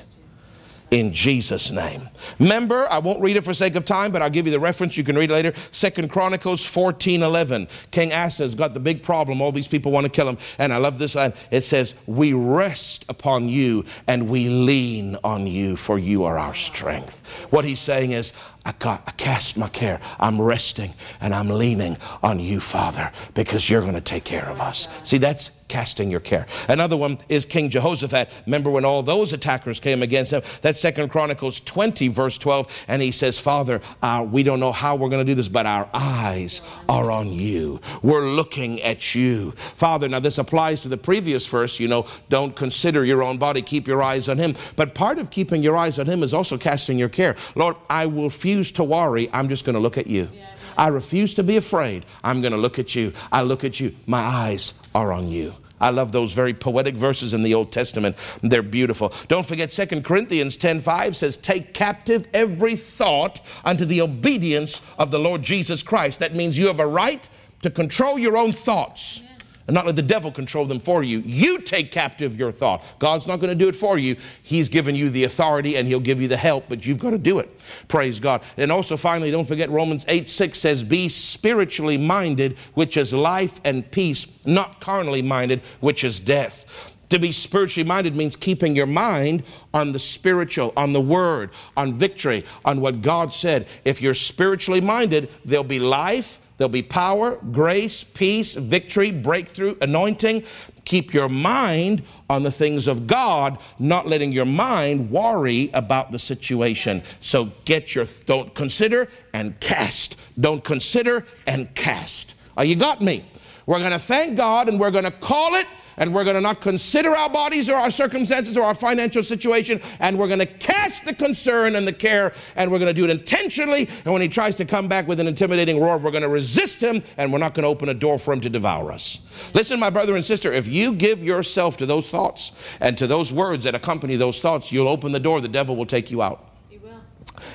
[0.90, 2.08] in Jesus' name.
[2.38, 4.96] Remember, I won't read it for sake of time, but I'll give you the reference.
[4.96, 5.52] You can read it later.
[5.70, 7.68] Second Chronicles 14 11.
[7.90, 9.40] King Asa's got the big problem.
[9.40, 10.38] All these people want to kill him.
[10.58, 11.32] And I love this line.
[11.50, 16.54] It says, We rest upon you and we lean on you, for you are our
[16.54, 17.26] strength.
[17.50, 18.32] What he's saying is,
[18.64, 20.00] I, I cast my care.
[20.18, 24.60] I'm resting and I'm leaning on you, Father, because you're going to take care of
[24.60, 24.88] us.
[25.02, 26.46] See, that's casting your care.
[26.68, 28.28] Another one is King Jehoshaphat.
[28.44, 30.42] Remember when all those attackers came against him?
[30.60, 32.84] That's Second Chronicles 20, verse 12.
[32.88, 35.64] And he says, Father, uh, we don't know how we're going to do this, but
[35.66, 37.80] our eyes are on you.
[38.02, 39.52] We're looking at you.
[39.52, 43.62] Father, now this applies to the previous verse, you know, don't consider your own body,
[43.62, 44.54] keep your eyes on him.
[44.74, 47.36] But part of keeping your eyes on him is also casting your care.
[47.54, 49.30] Lord, I will refuse to worry.
[49.32, 50.28] I'm just going to look at you.
[50.76, 52.04] I refuse to be afraid.
[52.24, 53.12] I'm going to look at you.
[53.30, 53.94] I look at you.
[54.06, 55.54] My eyes are on you.
[55.80, 58.16] I love those very poetic verses in the Old Testament.
[58.42, 59.12] They're beautiful.
[59.28, 65.20] Don't forget 2 Corinthians 10:5 says, "Take captive every thought unto the obedience of the
[65.20, 67.28] Lord Jesus Christ." That means you have a right
[67.62, 69.22] to control your own thoughts
[69.70, 71.20] and not let the devil control them for you.
[71.20, 72.84] You take captive your thought.
[72.98, 74.16] God's not going to do it for you.
[74.42, 77.18] He's given you the authority and He'll give you the help, but you've got to
[77.18, 77.48] do it.
[77.86, 78.42] Praise God.
[78.56, 83.60] And also, finally, don't forget Romans 8 6 says, Be spiritually minded, which is life
[83.64, 86.96] and peace, not carnally minded, which is death.
[87.10, 91.94] To be spiritually minded means keeping your mind on the spiritual, on the word, on
[91.94, 93.68] victory, on what God said.
[93.84, 100.44] If you're spiritually minded, there'll be life, There'll be power, grace, peace, victory, breakthrough, anointing.
[100.84, 106.18] Keep your mind on the things of God, not letting your mind worry about the
[106.18, 107.02] situation.
[107.20, 110.20] So get your, don't consider and cast.
[110.38, 112.34] Don't consider and cast.
[112.58, 113.29] Are you got me.
[113.70, 115.64] We're going to thank God and we're going to call it
[115.96, 119.80] and we're going to not consider our bodies or our circumstances or our financial situation,
[120.00, 123.04] and we're going to cast the concern and the care, and we're going to do
[123.04, 123.88] it intentionally.
[124.04, 126.80] And when he tries to come back with an intimidating roar, we're going to resist
[126.80, 129.20] him, and we're not going to open a door for him to devour us.
[129.54, 132.50] Listen, my brother and sister, if you give yourself to those thoughts
[132.80, 135.86] and to those words that accompany those thoughts, you'll open the door, the devil will
[135.86, 136.49] take you out.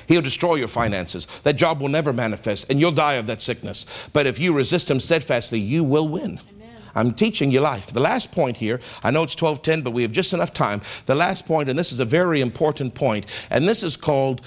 [0.08, 1.26] He'll destroy your finances.
[1.42, 3.86] That job will never manifest, and you'll die of that sickness.
[4.12, 6.40] But if you resist him steadfastly, you will win.
[6.94, 7.88] I'm teaching you life.
[7.88, 10.80] The last point here, I know it's 1210, but we have just enough time.
[11.04, 14.40] The last point, and this is a very important point, and this is called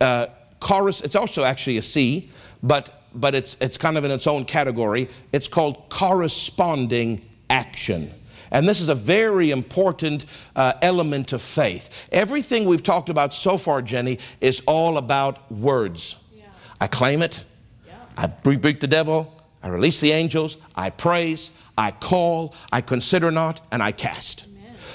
[0.00, 1.02] uh, chorus.
[1.02, 2.30] It's also actually a C,
[2.62, 5.10] but but it's it's kind of in its own category.
[5.32, 8.14] It's called corresponding action.
[8.52, 12.08] And this is a very important uh, element of faith.
[12.12, 16.16] Everything we've talked about so far, Jenny, is all about words.
[16.36, 16.44] Yeah.
[16.80, 17.44] I claim it.
[17.86, 17.94] Yeah.
[18.16, 19.42] I rebuke the devil.
[19.62, 20.58] I release the angels.
[20.76, 21.50] I praise.
[21.78, 24.44] I call, I consider not, and I cast.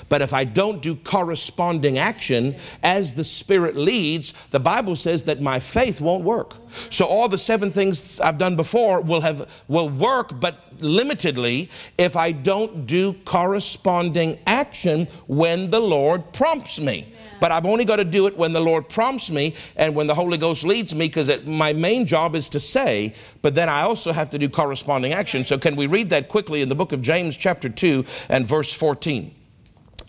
[0.09, 5.41] But if I don't do corresponding action as the Spirit leads, the Bible says that
[5.41, 6.55] my faith won't work.
[6.89, 12.15] So all the seven things I've done before will have will work, but limitedly if
[12.15, 17.13] I don't do corresponding action when the Lord prompts me.
[17.39, 20.15] But I've only got to do it when the Lord prompts me and when the
[20.15, 24.11] Holy Ghost leads me because my main job is to say, but then I also
[24.11, 25.45] have to do corresponding action.
[25.45, 28.73] So, can we read that quickly in the book of James, chapter 2, and verse
[28.73, 29.33] 14?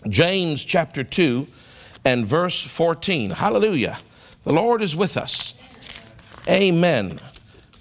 [0.07, 1.47] James, chapter 2,
[2.05, 3.31] and verse 14.
[3.31, 3.99] Hallelujah.
[4.43, 5.53] The Lord is with us.
[6.47, 7.19] Amen.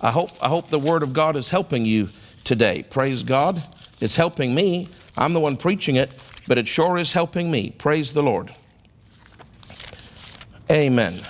[0.00, 2.08] I hope, I hope the Word of God is helping you
[2.48, 2.82] today.
[2.88, 3.62] Praise God.
[4.00, 4.88] It's helping me.
[5.18, 6.14] I'm the one preaching it,
[6.48, 7.70] but it sure is helping me.
[7.72, 8.54] Praise the Lord.
[10.70, 11.20] Amen.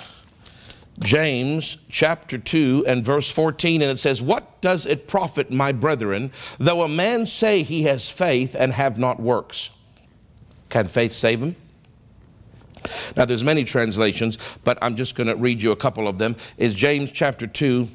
[0.99, 6.31] James chapter 2 and verse 14, and it says, What does it profit, my brethren,
[6.57, 9.71] though a man say he has faith and have not works?
[10.69, 11.55] Can faith save him?
[13.17, 16.37] Now, there's many translations, but I'm just going to read you a couple of them.
[16.57, 17.89] Is James chapter 2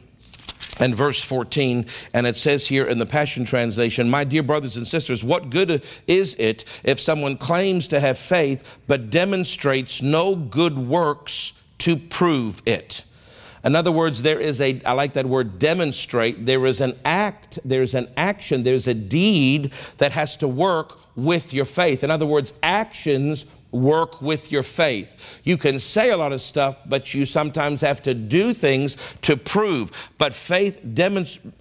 [0.79, 4.87] and verse 14, and it says here in the Passion Translation, My dear brothers and
[4.87, 10.77] sisters, what good is it if someone claims to have faith but demonstrates no good
[10.79, 13.05] works to prove it?
[13.65, 17.59] In other words, there is a, I like that word demonstrate, there is an act,
[17.65, 22.05] there's an action, there's a deed that has to work with your faith.
[22.05, 25.41] In other words, actions work with your faith.
[25.45, 29.37] You can say a lot of stuff, but you sometimes have to do things to
[29.37, 30.11] prove.
[30.17, 31.55] But faith demonstrates.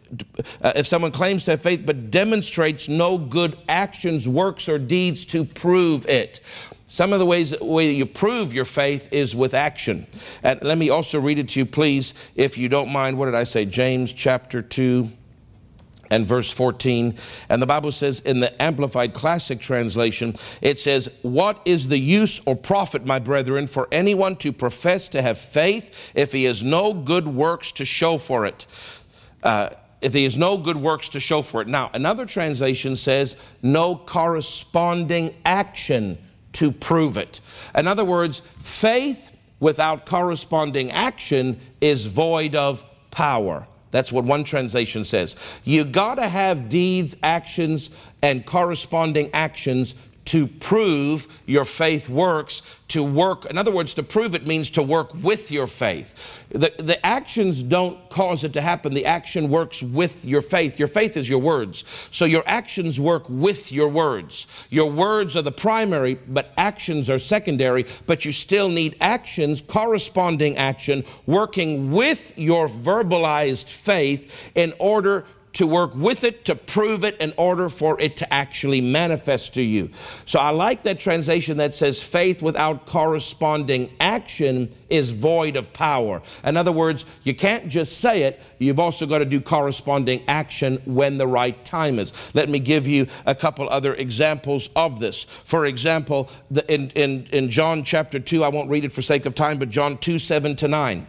[0.62, 5.26] Uh, if someone claims to have faith but demonstrates no good actions, works, or deeds
[5.26, 6.40] to prove it,
[6.86, 10.06] some of the ways way that you prove your faith is with action.
[10.44, 13.18] And let me also read it to you, please, if you don't mind.
[13.18, 13.66] What did I say?
[13.66, 15.10] James chapter two
[16.10, 17.16] and verse 14.
[17.50, 22.42] And the Bible says in the Amplified Classic Translation, it says, What is the use
[22.46, 26.94] or profit, my brethren, for anyone to profess to have faith if he has no
[26.94, 28.68] good works to show for it?
[29.42, 29.70] Uh,
[30.02, 31.68] if he has no good works to show for it.
[31.68, 36.18] Now, another translation says, no corresponding action
[36.54, 37.40] to prove it.
[37.74, 43.68] In other words, faith without corresponding action is void of power.
[43.94, 45.36] That's what one translation says.
[45.64, 47.92] You got to have deeds, actions,
[48.24, 49.94] and corresponding actions
[50.26, 54.84] to prove your faith works, to work, in other words, to prove it means to
[54.84, 56.46] work with your faith.
[56.50, 60.80] The, the actions don't cause it to happen, the action works with your faith.
[60.80, 61.84] Your faith is your words.
[62.12, 64.48] So your actions work with your words.
[64.70, 70.58] Your words are the primary, but actions are secondary, but you still need actions, corresponding
[70.58, 77.16] action, working with your verbalized faith in order to work with it, to prove it,
[77.18, 79.90] in order for it to actually manifest to you.
[80.26, 86.22] So I like that translation that says faith without corresponding action is void of power.
[86.44, 90.82] In other words, you can't just say it, you've also got to do corresponding action
[90.86, 92.14] when the right time is.
[92.34, 95.24] Let me give you a couple other examples of this.
[95.24, 96.30] For example,
[96.68, 99.70] in, in, in John chapter 2, I won't read it for sake of time, but
[99.70, 101.08] John 2 7 to 9,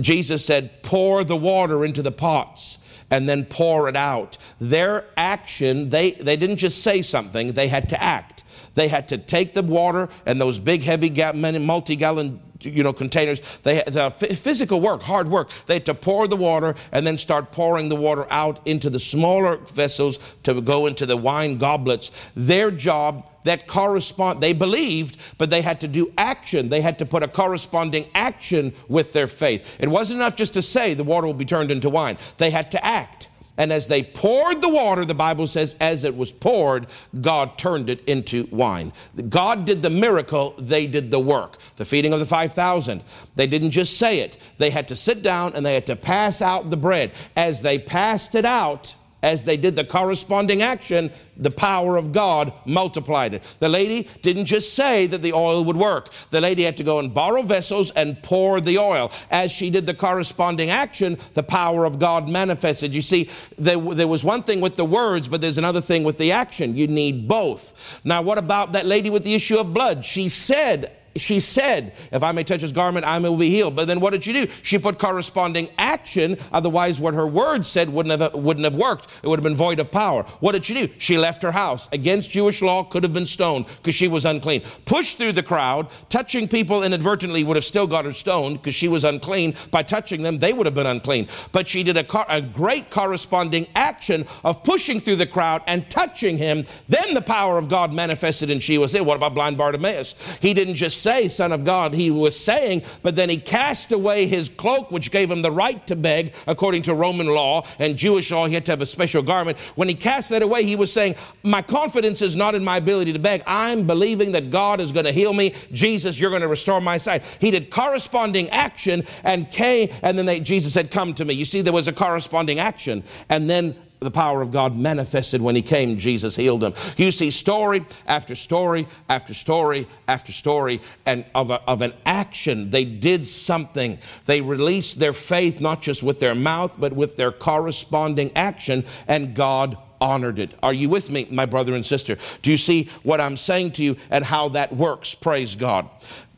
[0.00, 2.78] Jesus said, Pour the water into the pots
[3.14, 4.36] and then pour it out.
[4.60, 8.42] Their action, they, they didn't just say something, they had to act.
[8.74, 13.40] They had to take the water and those big, heavy, multi gallon you know, containers.
[13.58, 15.50] They had physical work, hard work.
[15.66, 19.00] They had to pour the water and then start pouring the water out into the
[19.00, 22.10] smaller vessels to go into the wine goblets.
[22.34, 27.04] Their job that correspond they believed but they had to do action they had to
[27.04, 31.26] put a corresponding action with their faith it wasn't enough just to say the water
[31.26, 35.04] will be turned into wine they had to act and as they poured the water,
[35.04, 36.86] the Bible says, as it was poured,
[37.20, 38.92] God turned it into wine.
[39.28, 41.58] God did the miracle, they did the work.
[41.76, 43.02] The feeding of the 5,000,
[43.36, 46.42] they didn't just say it, they had to sit down and they had to pass
[46.42, 47.12] out the bread.
[47.36, 52.52] As they passed it out, as they did the corresponding action, the power of God
[52.66, 53.42] multiplied it.
[53.58, 56.12] The lady didn't just say that the oil would work.
[56.28, 59.10] The lady had to go and borrow vessels and pour the oil.
[59.30, 62.94] As she did the corresponding action, the power of God manifested.
[62.94, 66.18] You see, there, there was one thing with the words, but there's another thing with
[66.18, 66.76] the action.
[66.76, 68.02] You need both.
[68.04, 70.04] Now, what about that lady with the issue of blood?
[70.04, 73.76] She said, she said, If I may touch his garment, I will be healed.
[73.76, 74.46] But then what did she do?
[74.62, 76.38] She put corresponding action.
[76.52, 79.06] Otherwise, what her words said wouldn't have, wouldn't have worked.
[79.22, 80.24] It would have been void of power.
[80.40, 80.88] What did she do?
[80.98, 81.88] She left her house.
[81.92, 84.62] Against Jewish law, could have been stoned because she was unclean.
[84.84, 88.88] Pushed through the crowd, touching people inadvertently would have still got her stoned because she
[88.88, 89.54] was unclean.
[89.70, 91.28] By touching them, they would have been unclean.
[91.52, 96.38] But she did a, a great corresponding action of pushing through the crowd and touching
[96.38, 96.64] him.
[96.88, 99.04] Then the power of God manifested and she was there.
[99.04, 100.14] What about blind Bartimaeus?
[100.40, 104.26] He didn't just say, Son of God, he was saying, but then he cast away
[104.26, 108.32] his cloak, which gave him the right to beg according to Roman law and Jewish
[108.32, 108.46] law.
[108.46, 109.58] He had to have a special garment.
[109.76, 113.12] When he cast that away, he was saying, My confidence is not in my ability
[113.12, 113.42] to beg.
[113.46, 115.54] I'm believing that God is going to heal me.
[115.72, 117.22] Jesus, you're going to restore my sight.
[117.38, 121.34] He did corresponding action and came, and then they, Jesus said, Come to me.
[121.34, 123.04] You see, there was a corresponding action.
[123.28, 125.96] And then the power of God manifested when he came.
[125.96, 126.74] Jesus healed him.
[126.96, 132.70] You see story after story after story after story and of, a, of an action.
[132.70, 133.98] They did something.
[134.26, 139.34] They released their faith not just with their mouth, but with their corresponding action, and
[139.34, 140.52] God honored it.
[140.62, 142.18] Are you with me, my brother and sister?
[142.42, 145.14] Do you see what I'm saying to you and how that works?
[145.14, 145.88] Praise God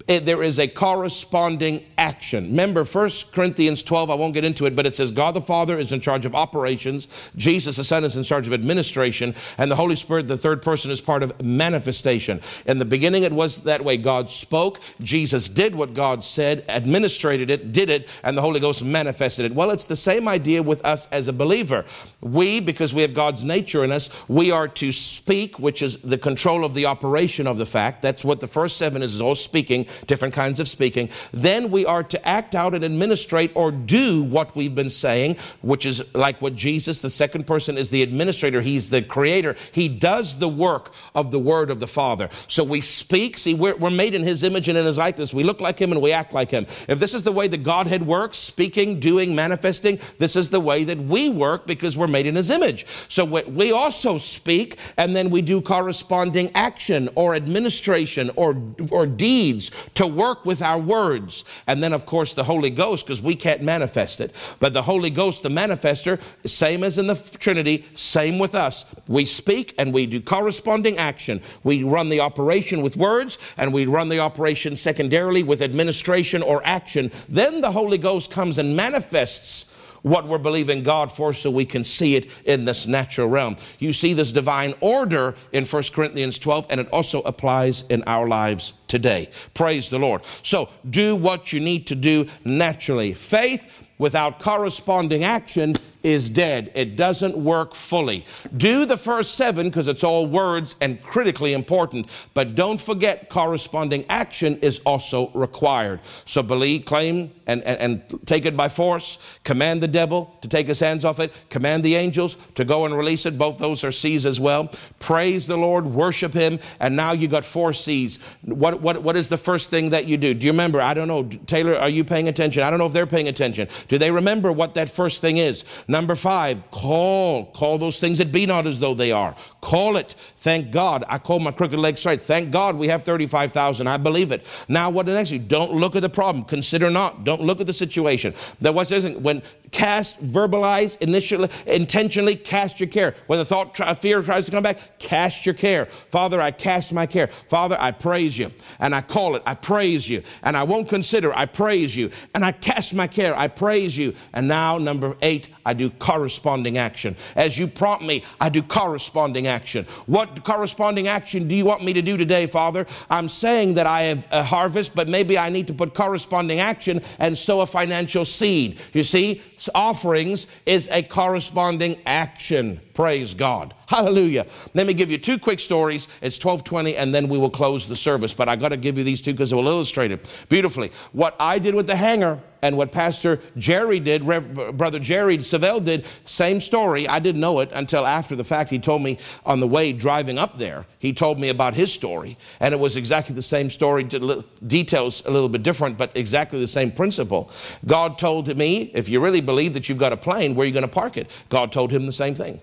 [0.08, 2.44] Eh, there is a corresponding action.
[2.44, 5.76] Remember 1 Corinthians 12, I won't get into it, but it says God the Father
[5.78, 9.74] is in charge of operations, Jesus the Son is in charge of administration, and the
[9.74, 12.40] Holy Spirit, the third person, is part of manifestation.
[12.66, 13.96] In the beginning, it was that way.
[13.96, 18.84] God spoke, Jesus did what God said, administrated it, did it, and the Holy Ghost
[18.84, 19.54] manifested it.
[19.54, 21.84] Well, it's the same idea with us as a believer.
[22.20, 26.18] We, because we have God's nature in us, we are to speak, which is the
[26.18, 28.02] control of the operation of the fact.
[28.02, 31.08] That's what the first seven is all speaking different kinds of speaking.
[31.32, 35.86] Then we are to act out and administrate or do what we've been saying, which
[35.86, 38.62] is like what Jesus, the second person, is the administrator.
[38.62, 39.56] He's the creator.
[39.72, 42.28] He does the work of the word of the Father.
[42.48, 43.38] So we speak.
[43.38, 45.32] See, we're, we're made in his image and in his likeness.
[45.32, 46.66] We look like him and we act like him.
[46.88, 50.84] If this is the way the Godhead works, speaking, doing, manifesting, this is the way
[50.84, 52.86] that we work because we're made in his image.
[53.08, 58.56] So we also speak and then we do corresponding action or administration or,
[58.90, 61.44] or deeds to work with our words.
[61.66, 64.34] And then, of course, the Holy Ghost, because we can't manifest it.
[64.58, 68.84] But the Holy Ghost, the manifester, same as in the Trinity, same with us.
[69.08, 71.40] We speak and we do corresponding action.
[71.62, 76.60] We run the operation with words and we run the operation secondarily with administration or
[76.64, 77.10] action.
[77.28, 79.66] Then the Holy Ghost comes and manifests
[80.02, 83.56] what we're believing God for so we can see it in this natural realm.
[83.78, 88.26] You see this divine order in 1 Corinthians 12, and it also applies in our
[88.26, 89.30] lives today.
[89.54, 90.22] Praise the Lord.
[90.42, 93.14] So do what you need to do naturally.
[93.14, 95.74] Faith without corresponding action
[96.06, 96.70] is dead.
[96.76, 98.24] It doesn't work fully.
[98.56, 104.06] Do the first seven because it's all words and critically important, but don't forget corresponding
[104.08, 106.00] action is also required.
[106.24, 109.18] So believe, claim, and, and, and take it by force.
[109.42, 111.32] Command the devil to take his hands off it.
[111.48, 113.36] Command the angels to go and release it.
[113.36, 114.70] Both those are C's as well.
[115.00, 118.20] Praise the Lord, worship him, and now you got four C's.
[118.42, 120.34] What, what, what is the first thing that you do?
[120.34, 120.80] Do you remember?
[120.80, 121.24] I don't know.
[121.46, 122.62] Taylor, are you paying attention?
[122.62, 123.66] I don't know if they're paying attention.
[123.88, 125.64] Do they remember what that first thing is?
[125.88, 127.46] Number five, call.
[127.46, 129.34] Call those things that be not as though they are.
[129.60, 130.14] Call it.
[130.36, 131.04] Thank God.
[131.08, 132.22] I call my crooked leg straight.
[132.22, 133.86] Thank God we have 35,000.
[133.86, 134.44] I believe it.
[134.68, 135.30] Now, what the next?
[135.48, 136.44] Don't look at the problem.
[136.44, 137.24] Consider not.
[137.24, 138.34] Don't look at the situation.
[138.60, 143.14] That what says when cast, verbalize, initially, intentionally cast your care.
[143.26, 145.86] When the thought, try, fear tries to come back, cast your care.
[145.86, 147.26] Father, I cast my care.
[147.48, 148.52] Father, I praise you.
[148.78, 150.22] And I call it, I praise you.
[150.42, 152.10] And I won't consider, I praise you.
[152.34, 154.14] And I cast my care, I praise you.
[154.32, 157.16] And now, number eight, I do corresponding action.
[157.34, 159.86] As you prompt me, I do corresponding action.
[160.06, 162.86] What corresponding action do you want me to do today, Father?
[163.10, 167.02] I'm saying that I have a harvest, but maybe I need to put corresponding action
[167.18, 168.78] and sow a financial seed.
[168.92, 169.42] You see,
[169.74, 172.80] offerings is a corresponding action.
[172.94, 173.74] Praise God.
[173.88, 174.46] Hallelujah.
[174.74, 176.08] Let me give you two quick stories.
[176.22, 178.32] It's 1220 and then we will close the service.
[178.32, 180.90] But I got to give you these two because they will illustrate it beautifully.
[181.12, 185.82] What I did with the hangar and what Pastor Jerry did, Rev- Brother Jerry Savelle
[185.82, 187.06] did, same story.
[187.08, 188.70] I didn't know it until after the fact.
[188.70, 192.36] He told me on the way driving up there, he told me about his story.
[192.60, 196.66] And it was exactly the same story, details a little bit different, but exactly the
[196.66, 197.50] same principle.
[197.84, 200.72] God told me, if you really believe that you've got a plane, where are you
[200.72, 201.30] going to park it?
[201.48, 202.60] God told him the same thing.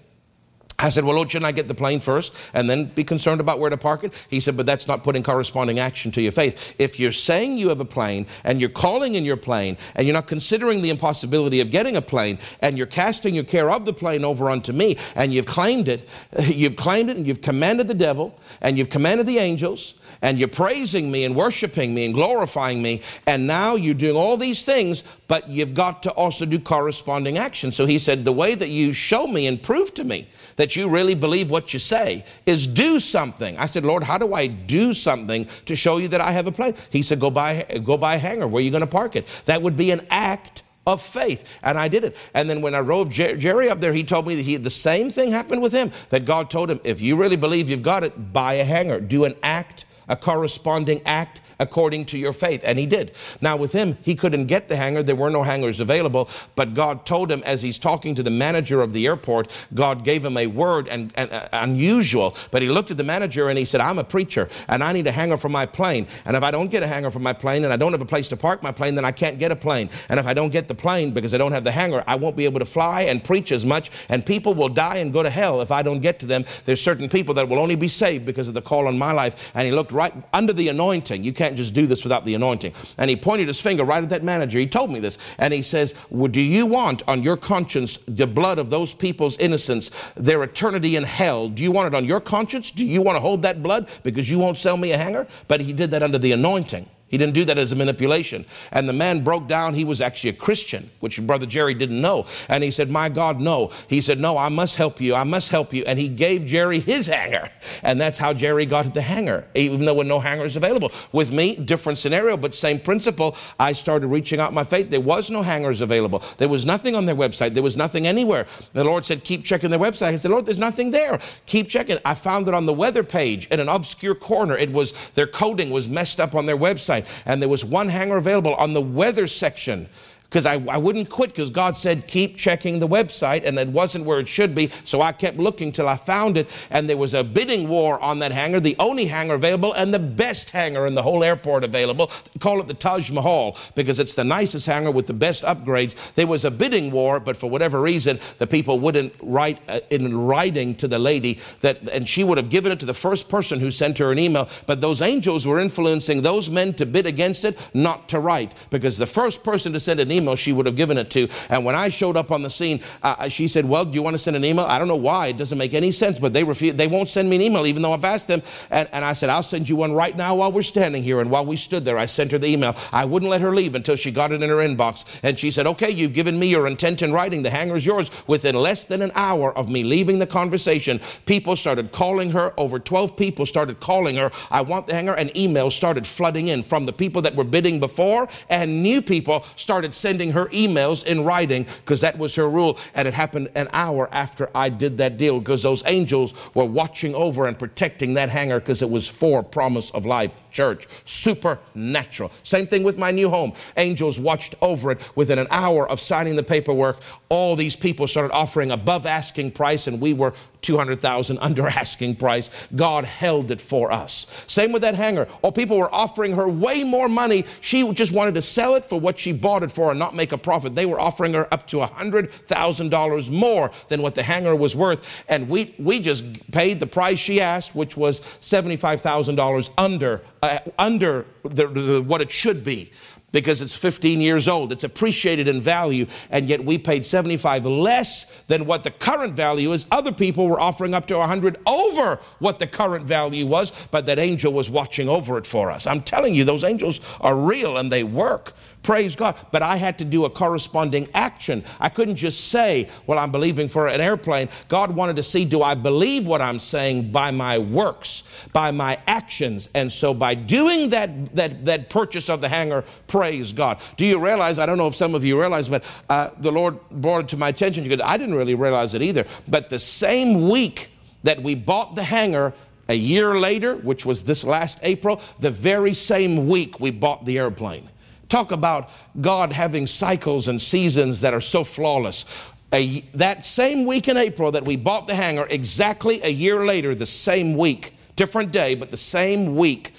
[0.79, 3.59] I said, Well, Lord, shouldn't I get the plane first and then be concerned about
[3.59, 4.13] where to park it?
[4.29, 6.75] He said, But that's not putting corresponding action to your faith.
[6.79, 10.13] If you're saying you have a plane and you're calling in your plane and you're
[10.13, 13.93] not considering the impossibility of getting a plane and you're casting your care of the
[13.93, 16.07] plane over unto me and you've claimed it,
[16.39, 19.93] you've claimed it and you've commanded the devil and you've commanded the angels
[20.23, 24.37] and you're praising me and worshiping me and glorifying me, and now you're doing all
[24.37, 27.71] these things, but you've got to also do corresponding action.
[27.71, 30.89] So he said, The way that you show me and prove to me that you
[30.89, 33.57] really believe what you say is do something.
[33.57, 36.51] I said, Lord, how do I do something to show you that I have a
[36.51, 36.73] plan?
[36.89, 38.47] He said, Go buy, go buy a hangar.
[38.47, 39.27] Where are you going to park it?
[39.45, 41.59] That would be an act of faith.
[41.63, 42.15] And I did it.
[42.33, 45.09] And then when I drove Jerry up there, he told me that he the same
[45.09, 45.91] thing happened with him.
[46.09, 49.01] That God told him, if you really believe you've got it, buy a hangar.
[49.01, 52.61] Do an act a corresponding act according to your faith.
[52.63, 53.13] And he did.
[53.41, 55.01] Now, with him, he couldn't get the hangar.
[55.01, 56.29] There were no hangars available.
[56.55, 60.23] But God told him, as he's talking to the manager of the airport, God gave
[60.23, 62.35] him a word and, and uh, unusual.
[62.51, 65.07] But he looked at the manager and he said, I'm a preacher and I need
[65.07, 66.07] a hangar for my plane.
[66.25, 68.05] And if I don't get a hangar for my plane and I don't have a
[68.05, 69.89] place to park my plane, then I can't get a plane.
[70.09, 72.35] And if I don't get the plane because I don't have the hangar, I won't
[72.35, 73.89] be able to fly and preach as much.
[74.09, 76.45] And people will die and go to hell if I don't get to them.
[76.65, 79.51] There's certain people that will only be saved because of the call on my life.
[79.55, 81.23] And he looked right under the anointing.
[81.23, 82.73] You can't can't just do this without the anointing.
[82.97, 84.57] And he pointed his finger right at that manager.
[84.57, 85.19] He told me this.
[85.37, 89.37] And he says, well, Do you want on your conscience the blood of those people's
[89.37, 91.49] innocence, their eternity in hell?
[91.49, 92.71] Do you want it on your conscience?
[92.71, 95.27] Do you want to hold that blood because you won't sell me a hangar?
[95.47, 96.89] But he did that under the anointing.
[97.13, 98.43] He didn't do that as a manipulation.
[98.71, 99.75] And the man broke down.
[99.75, 102.25] He was actually a Christian, which Brother Jerry didn't know.
[102.49, 103.69] And he said, My God, no.
[103.87, 105.13] He said, No, I must help you.
[105.13, 105.83] I must help you.
[105.85, 107.49] And he gave Jerry his hangar.
[107.83, 110.91] And that's how Jerry got the hangar, even though were no hangars available.
[111.11, 113.37] With me, different scenario, but same principle.
[113.59, 114.89] I started reaching out my faith.
[114.89, 116.23] There was no hangars available.
[116.39, 117.53] There was nothing on their website.
[117.53, 118.47] There was nothing anywhere.
[118.73, 120.13] The Lord said, Keep checking their website.
[120.13, 121.19] I said, Lord, there's nothing there.
[121.45, 121.99] Keep checking.
[122.05, 124.57] I found it on the weather page in an obscure corner.
[124.57, 128.17] It was, their coding was messed up on their website and there was one hangar
[128.17, 129.87] available on the weather section
[130.33, 134.05] because I, I wouldn't quit because God said, keep checking the website, and it wasn't
[134.05, 134.71] where it should be.
[134.83, 138.17] So I kept looking till I found it, and there was a bidding war on
[138.17, 142.09] that hangar, the only hangar available and the best hangar in the whole airport available.
[142.39, 145.93] call it the Taj Mahal because it's the nicest hangar with the best upgrades.
[146.15, 150.17] There was a bidding war, but for whatever reason, the people wouldn't write uh, in
[150.17, 153.59] writing to the lady that, and she would have given it to the first person
[153.59, 154.49] who sent her an email.
[154.65, 158.97] But those angels were influencing those men to bid against it, not to write, because
[158.97, 161.27] the first person to send an email email she would have given it to.
[161.49, 164.13] And when I showed up on the scene, uh, she said, Well, do you want
[164.13, 164.65] to send an email?
[164.65, 165.27] I don't know why.
[165.27, 166.75] It doesn't make any sense, but they refuse.
[166.75, 168.41] They won't send me an email, even though I've asked them.
[168.71, 171.19] And, and I said, I'll send you one right now while we're standing here.
[171.19, 172.75] And while we stood there, I sent her the email.
[172.91, 175.05] I wouldn't let her leave until she got it in her inbox.
[175.21, 177.43] And she said, Okay, you've given me your intent in writing.
[177.43, 178.09] The hangar is yours.
[178.27, 182.53] Within less than an hour of me leaving the conversation, people started calling her.
[182.57, 184.31] Over 12 people started calling her.
[184.49, 185.15] I want the hangar.
[185.15, 189.45] And emails started flooding in from the people that were bidding before, and new people
[189.55, 192.77] started sending sending her emails in writing because that was her rule.
[192.93, 197.15] And it happened an hour after I did that deal because those angels were watching
[197.15, 200.85] over and protecting that hangar because it was for Promise of Life Church.
[201.05, 202.31] Supernatural.
[202.43, 203.53] Same thing with my new home.
[203.75, 207.01] Angels watched over it within an hour of signing the paperwork.
[207.29, 212.49] All these people started offering above asking price, and we were 200,000 under asking price.
[212.75, 214.27] God held it for us.
[214.47, 215.27] Same with that hangar.
[215.43, 217.45] Oh, people were offering her way more money.
[217.61, 220.31] She just wanted to sell it for what she bought it for and not make
[220.31, 220.75] a profit.
[220.75, 225.23] They were offering her up to $100,000 more than what the hangar was worth.
[225.29, 231.25] And we, we just paid the price she asked, which was $75,000 under, uh, under
[231.43, 232.91] the, the, what it should be
[233.33, 234.71] because it's 15 years old.
[234.71, 239.73] It's appreciated in value, and yet we paid 75 less than what the current value
[239.73, 239.85] is.
[239.91, 244.19] Other people were offering up to 100 over what the current value was, but that
[244.19, 245.85] angel was watching over it for us.
[245.85, 248.53] I'm telling you, those angels are real and they work.
[248.83, 249.37] Praise God.
[249.51, 251.63] But I had to do a corresponding action.
[251.79, 254.49] I couldn't just say, Well, I'm believing for an airplane.
[254.67, 258.99] God wanted to see, Do I believe what I'm saying by my works, by my
[259.07, 259.69] actions?
[259.73, 263.79] And so by doing that, that, that purchase of the hangar, praise God.
[263.95, 264.59] Do you realize?
[264.59, 267.37] I don't know if some of you realize, but uh, the Lord brought it to
[267.37, 269.25] my attention because I didn't really realize it either.
[269.47, 270.91] But the same week
[271.23, 272.53] that we bought the hangar,
[272.89, 277.37] a year later, which was this last April, the very same week we bought the
[277.39, 277.89] airplane.
[278.29, 282.25] Talk about God having cycles and seasons that are so flawless.
[282.73, 286.95] A, that same week in April that we bought the hangar, exactly a year later,
[286.95, 289.93] the same week, different day, but the same week,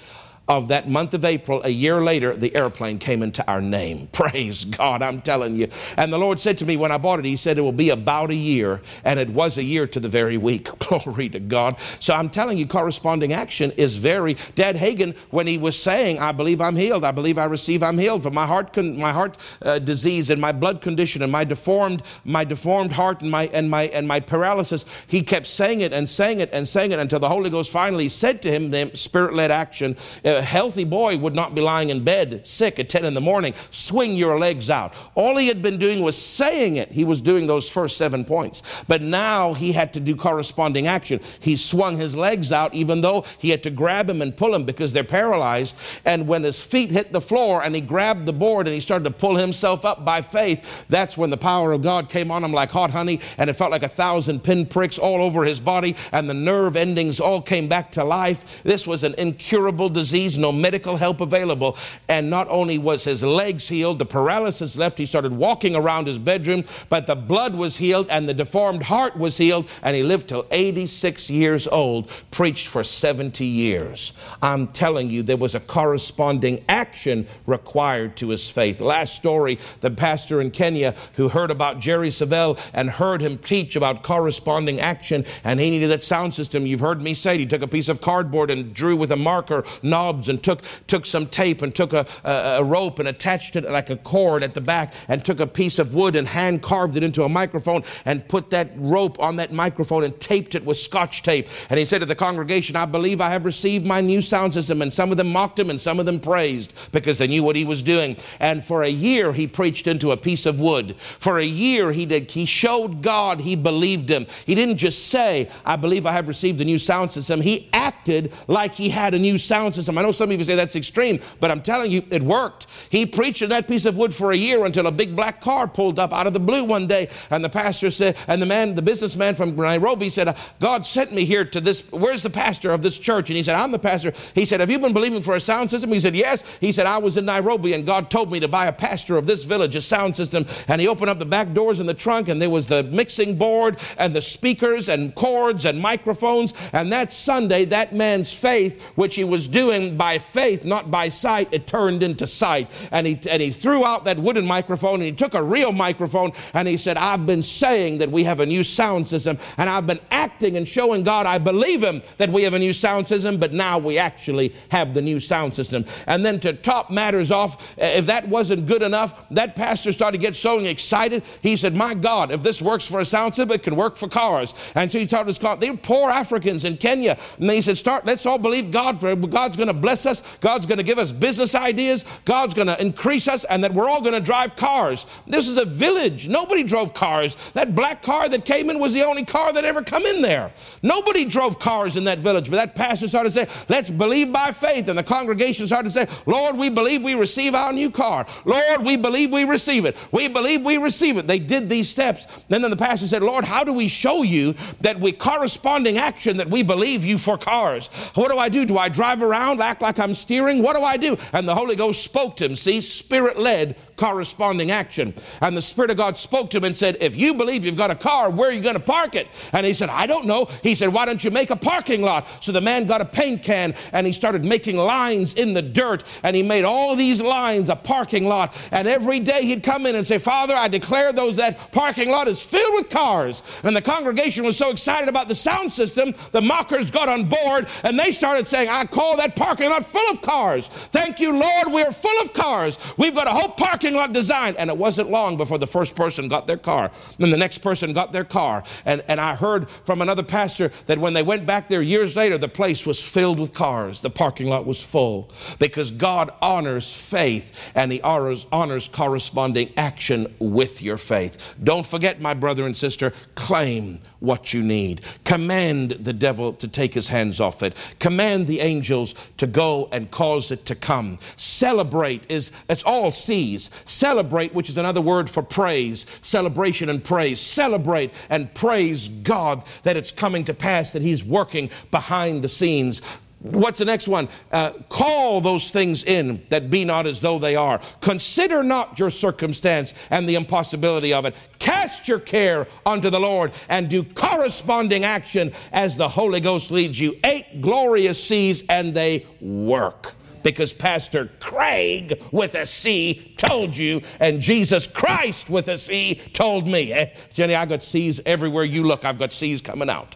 [0.47, 4.07] of that month of April, a year later, the airplane came into our name.
[4.11, 5.67] Praise God, I'm telling you.
[5.97, 7.89] And the Lord said to me when I bought it, He said it will be
[7.89, 10.69] about a year, and it was a year to the very week.
[10.79, 11.77] Glory to God.
[11.99, 14.37] So I'm telling you, corresponding action is very.
[14.53, 17.97] Dad Hagin, when he was saying, "I believe I'm healed, I believe I receive, I'm
[17.97, 21.43] healed for my heart, con- my heart uh, disease and my blood condition and my
[21.43, 25.91] deformed, my deformed heart and my and my and my paralysis," he kept saying it
[25.91, 29.49] and saying it and saying it until the Holy Ghost finally said to him, "Spirit-led
[29.49, 33.13] action." Uh, a healthy boy would not be lying in bed sick at 10 in
[33.13, 33.53] the morning.
[33.71, 34.93] Swing your legs out.
[35.15, 36.91] All he had been doing was saying it.
[36.91, 38.61] He was doing those first seven points.
[38.87, 41.19] But now he had to do corresponding action.
[41.39, 44.65] He swung his legs out, even though he had to grab him and pull him
[44.65, 45.75] because they're paralyzed.
[46.05, 49.05] And when his feet hit the floor and he grabbed the board and he started
[49.05, 52.51] to pull himself up by faith, that's when the power of God came on him
[52.51, 53.19] like hot honey.
[53.37, 55.95] And it felt like a thousand pinpricks all over his body.
[56.11, 58.63] And the nerve endings all came back to life.
[58.63, 61.77] This was an incurable disease disease, no medical help available.
[62.07, 66.17] And not only was his legs healed, the paralysis left, he started walking around his
[66.17, 70.29] bedroom, but the blood was healed and the deformed heart was healed, and he lived
[70.29, 74.13] till 86 years old, preached for 70 years.
[74.41, 78.81] I'm telling you, there was a corresponding action required to his faith.
[78.81, 83.75] Last story the pastor in Kenya who heard about Jerry Savelle and heard him teach
[83.75, 86.65] about corresponding action, and he needed that sound system.
[86.65, 87.39] You've heard me say it.
[87.39, 91.05] he took a piece of cardboard and drew with a marker knob and took, took
[91.05, 94.53] some tape and took a, a, a rope and attached it like a cord at
[94.53, 97.83] the back and took a piece of wood and hand carved it into a microphone
[98.05, 101.47] and put that rope on that microphone and taped it with scotch tape.
[101.69, 104.81] And he said to the congregation, I believe I have received my new sound system.
[104.81, 107.55] And some of them mocked him and some of them praised because they knew what
[107.55, 108.17] he was doing.
[108.39, 110.95] And for a year, he preached into a piece of wood.
[110.97, 112.31] For a year, he did.
[112.31, 114.27] He showed God he believed him.
[114.45, 117.41] He didn't just say, I believe I have received a new sound system.
[117.41, 119.97] He acted like he had a new sound system.
[119.97, 122.67] I know some of you say that's extreme, but I'm telling you, it worked.
[122.89, 125.67] He preached in that piece of wood for a year until a big black car
[125.67, 127.09] pulled up out of the blue one day.
[127.29, 131.25] And the pastor said, and the man, the businessman from Nairobi said, God sent me
[131.25, 131.81] here to this.
[131.91, 133.29] Where's the pastor of this church?
[133.29, 134.13] And he said, I'm the pastor.
[134.33, 135.91] He said, Have you been believing for a sound system?
[135.91, 136.43] He said, Yes.
[136.59, 139.25] He said, I was in Nairobi and God told me to buy a pastor of
[139.25, 140.45] this village a sound system.
[140.67, 143.37] And he opened up the back doors in the trunk and there was the mixing
[143.37, 146.53] board and the speakers and cords and microphones.
[146.73, 151.49] And that Sunday, that man's faith, which he was doing by faith, not by sight,
[151.51, 152.71] it turned into sight.
[152.91, 156.31] And he, and he threw out that wooden microphone and he took a real microphone
[156.53, 159.87] and he said, I've been saying that we have a new sound system and I've
[159.87, 163.37] been acting and showing God I believe him that we have a new sound system,
[163.37, 165.85] but now we actually have the new sound system.
[166.07, 170.17] And then to top matters off, eh, if that wasn't good enough, that pastor started
[170.17, 171.23] to get so excited.
[171.41, 174.07] He said, My God, if this works for a sound system, it can work for
[174.07, 174.53] cars.
[174.75, 177.17] And so he started to call, they were poor Africans in Kenya.
[177.39, 180.23] And then he said, Start, let's all believe God for God's going to bless us,
[180.41, 183.89] God's going to give us business ideas, God's going to increase us, and that we're
[183.89, 185.05] all going to drive cars.
[185.27, 186.27] This is a village.
[186.27, 187.35] Nobody drove cars.
[187.53, 190.53] That black car that came in was the only car that ever come in there.
[190.81, 192.49] Nobody drove cars in that village.
[192.49, 194.87] But that pastor started to say, let's believe by faith.
[194.87, 198.25] And the congregation started to say, Lord, we believe we receive our new car.
[198.45, 199.97] Lord, we believe we receive it.
[200.11, 201.27] We believe we receive it.
[201.27, 202.27] They did these steps.
[202.49, 206.37] And then the pastor said, Lord, how do we show you that we corresponding action
[206.37, 207.87] that we believe you for cars?
[208.15, 208.65] What do I do?
[208.65, 210.61] Do I drive around, act like I'm steering?
[210.61, 211.17] What do I do?
[211.33, 212.55] And the Holy Ghost spoke to him.
[212.55, 215.13] See, spirit led corresponding action.
[215.41, 217.91] And the Spirit of God spoke to him and said, If you believe you've got
[217.91, 219.27] a car, where are you going to park it?
[219.53, 220.47] And he said, I don't know.
[220.63, 222.27] He said, Why don't you make a parking lot?
[222.43, 226.03] So the man got a paint can and he started making lines in the dirt
[226.23, 228.55] and he made all these lines a parking lot.
[228.71, 232.27] And every day he'd come in and say, Father, I declare those that parking lot
[232.27, 233.43] is filled with cars.
[233.63, 237.67] And the congregation was so excited about the sound system, the mockers got on board
[237.83, 240.67] and they started saying, I call that parking lot full of cars.
[240.67, 242.77] Thank you, Lord, we're full of cars.
[242.97, 244.57] We've got a whole parking parking lot designed.
[244.57, 246.91] And it wasn't long before the first person got their car.
[247.19, 248.63] Then the next person got their car.
[248.83, 252.37] And, and I heard from another pastor that when they went back there years later,
[252.37, 254.01] the place was filled with cars.
[254.01, 255.29] The parking lot was full
[255.59, 261.55] because God honors faith and He honors, honors corresponding action with your faith.
[261.63, 265.01] Don't forget, my brother and sister, claim what you need.
[265.23, 267.75] Command the devil to take his hands off it.
[267.99, 271.19] Command the angels to go and cause it to come.
[271.35, 273.69] Celebrate is it's all C's.
[273.85, 277.39] Celebrate, which is another word for praise, celebration and praise.
[277.39, 283.01] Celebrate and praise God that it's coming to pass, that He's working behind the scenes.
[283.39, 284.27] What's the next one?
[284.51, 287.79] Uh, call those things in that be not as though they are.
[288.01, 291.35] Consider not your circumstance and the impossibility of it.
[291.59, 296.99] Cast your care unto the Lord and do corresponding action as the Holy Ghost leads
[296.99, 297.19] you.
[297.23, 304.39] Eight glorious C's and they work because Pastor Craig with a C told you, and
[304.39, 306.93] Jesus Christ with a C told me.
[306.93, 307.15] Eh?
[307.33, 310.15] Jenny, I've got C's everywhere you look, I've got C's coming out.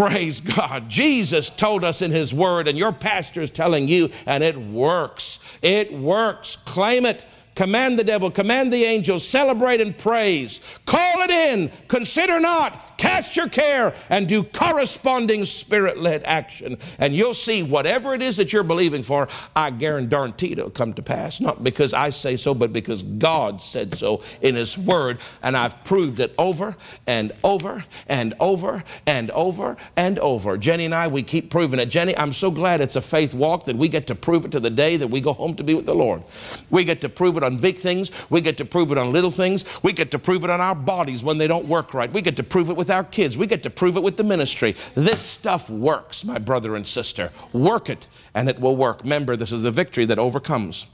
[0.00, 0.88] Praise God.
[0.88, 5.40] Jesus told us in His Word, and your pastor is telling you, and it works.
[5.60, 6.56] It works.
[6.56, 7.26] Claim it.
[7.54, 10.62] Command the devil, command the angels, celebrate and praise.
[10.86, 11.70] Call it in.
[11.88, 16.76] Consider not Cast your care and do corresponding spirit led action.
[16.98, 19.26] And you'll see whatever it is that you're believing for,
[19.56, 21.40] I guarantee it'll come to pass.
[21.40, 25.20] Not because I say so, but because God said so in His Word.
[25.42, 26.76] And I've proved it over
[27.06, 30.58] and over and over and over and over.
[30.58, 31.86] Jenny and I, we keep proving it.
[31.86, 34.60] Jenny, I'm so glad it's a faith walk that we get to prove it to
[34.60, 36.22] the day that we go home to be with the Lord.
[36.68, 38.10] We get to prove it on big things.
[38.28, 39.64] We get to prove it on little things.
[39.82, 42.12] We get to prove it on our bodies when they don't work right.
[42.12, 43.38] We get to prove it with with our kids.
[43.38, 44.74] We get to prove it with the ministry.
[44.96, 47.30] This stuff works, my brother and sister.
[47.52, 49.02] Work it, and it will work.
[49.02, 50.86] Remember, this is the victory that overcomes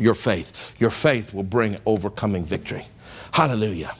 [0.00, 0.74] your faith.
[0.80, 2.86] Your faith will bring overcoming victory.
[3.32, 3.94] Hallelujah.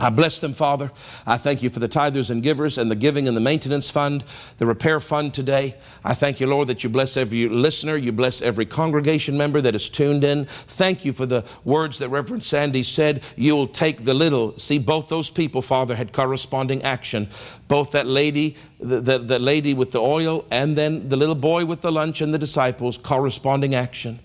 [0.00, 0.92] I bless them, Father.
[1.26, 4.22] I thank you for the tithers and givers and the giving and the maintenance fund,
[4.58, 5.74] the repair fund today.
[6.04, 9.74] I thank you, Lord, that you bless every listener, you bless every congregation member that
[9.74, 10.44] is tuned in.
[10.44, 13.24] Thank you for the words that Reverend Sandy said.
[13.36, 14.56] You will take the little.
[14.56, 17.28] See, both those people, Father, had corresponding action.
[17.66, 21.64] Both that lady, the, the, the lady with the oil, and then the little boy
[21.64, 24.20] with the lunch and the disciples, corresponding action.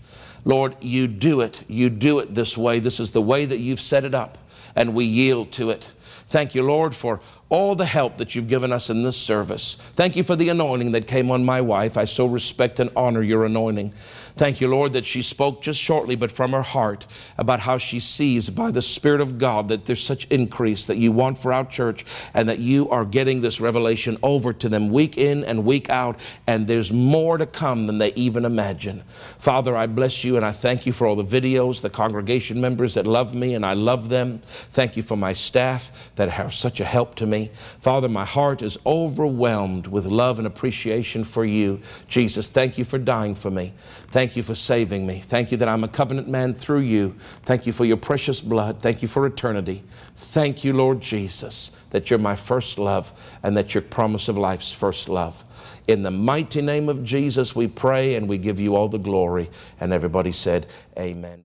[0.45, 1.63] Lord, you do it.
[1.67, 2.80] You do it this way.
[2.80, 4.38] This is the way that you've set it up
[4.76, 5.91] and we yield to it.
[6.28, 7.19] Thank you, Lord, for
[7.49, 9.76] all the help that you've given us in this service.
[9.95, 11.97] Thank you for the anointing that came on my wife.
[11.97, 13.93] I so respect and honor your anointing.
[14.36, 17.05] Thank you, Lord, that she spoke just shortly, but from her heart
[17.38, 21.11] about how she sees by the Spirit of God that there's such increase that you
[21.11, 22.03] want for our church
[22.34, 26.19] and that you are getting this revelation over to them week in and week out,
[26.47, 29.03] and there's more to come than they even imagine.
[29.38, 32.95] Father, I bless you and I thank you for all the videos, the congregation members
[32.95, 34.39] that love me and I love them.
[34.43, 37.51] Thank you for my staff that are such a help to me.
[37.79, 41.81] Father, my heart is overwhelmed with love and appreciation for you.
[42.07, 43.73] Jesus, thank you for dying for me.
[44.14, 45.22] Thank you for saving me.
[45.22, 47.16] Thank you that I'm a covenant man through you.
[47.45, 48.80] Thank you for your precious blood.
[48.80, 49.82] Thank you for eternity.
[50.16, 53.11] Thank you, Lord Jesus, that you're my first love
[53.41, 55.43] and that your promise of life's first love.
[55.88, 59.49] In the mighty name of Jesus, we pray and we give you all the glory.
[59.80, 61.41] And everybody said, Amen.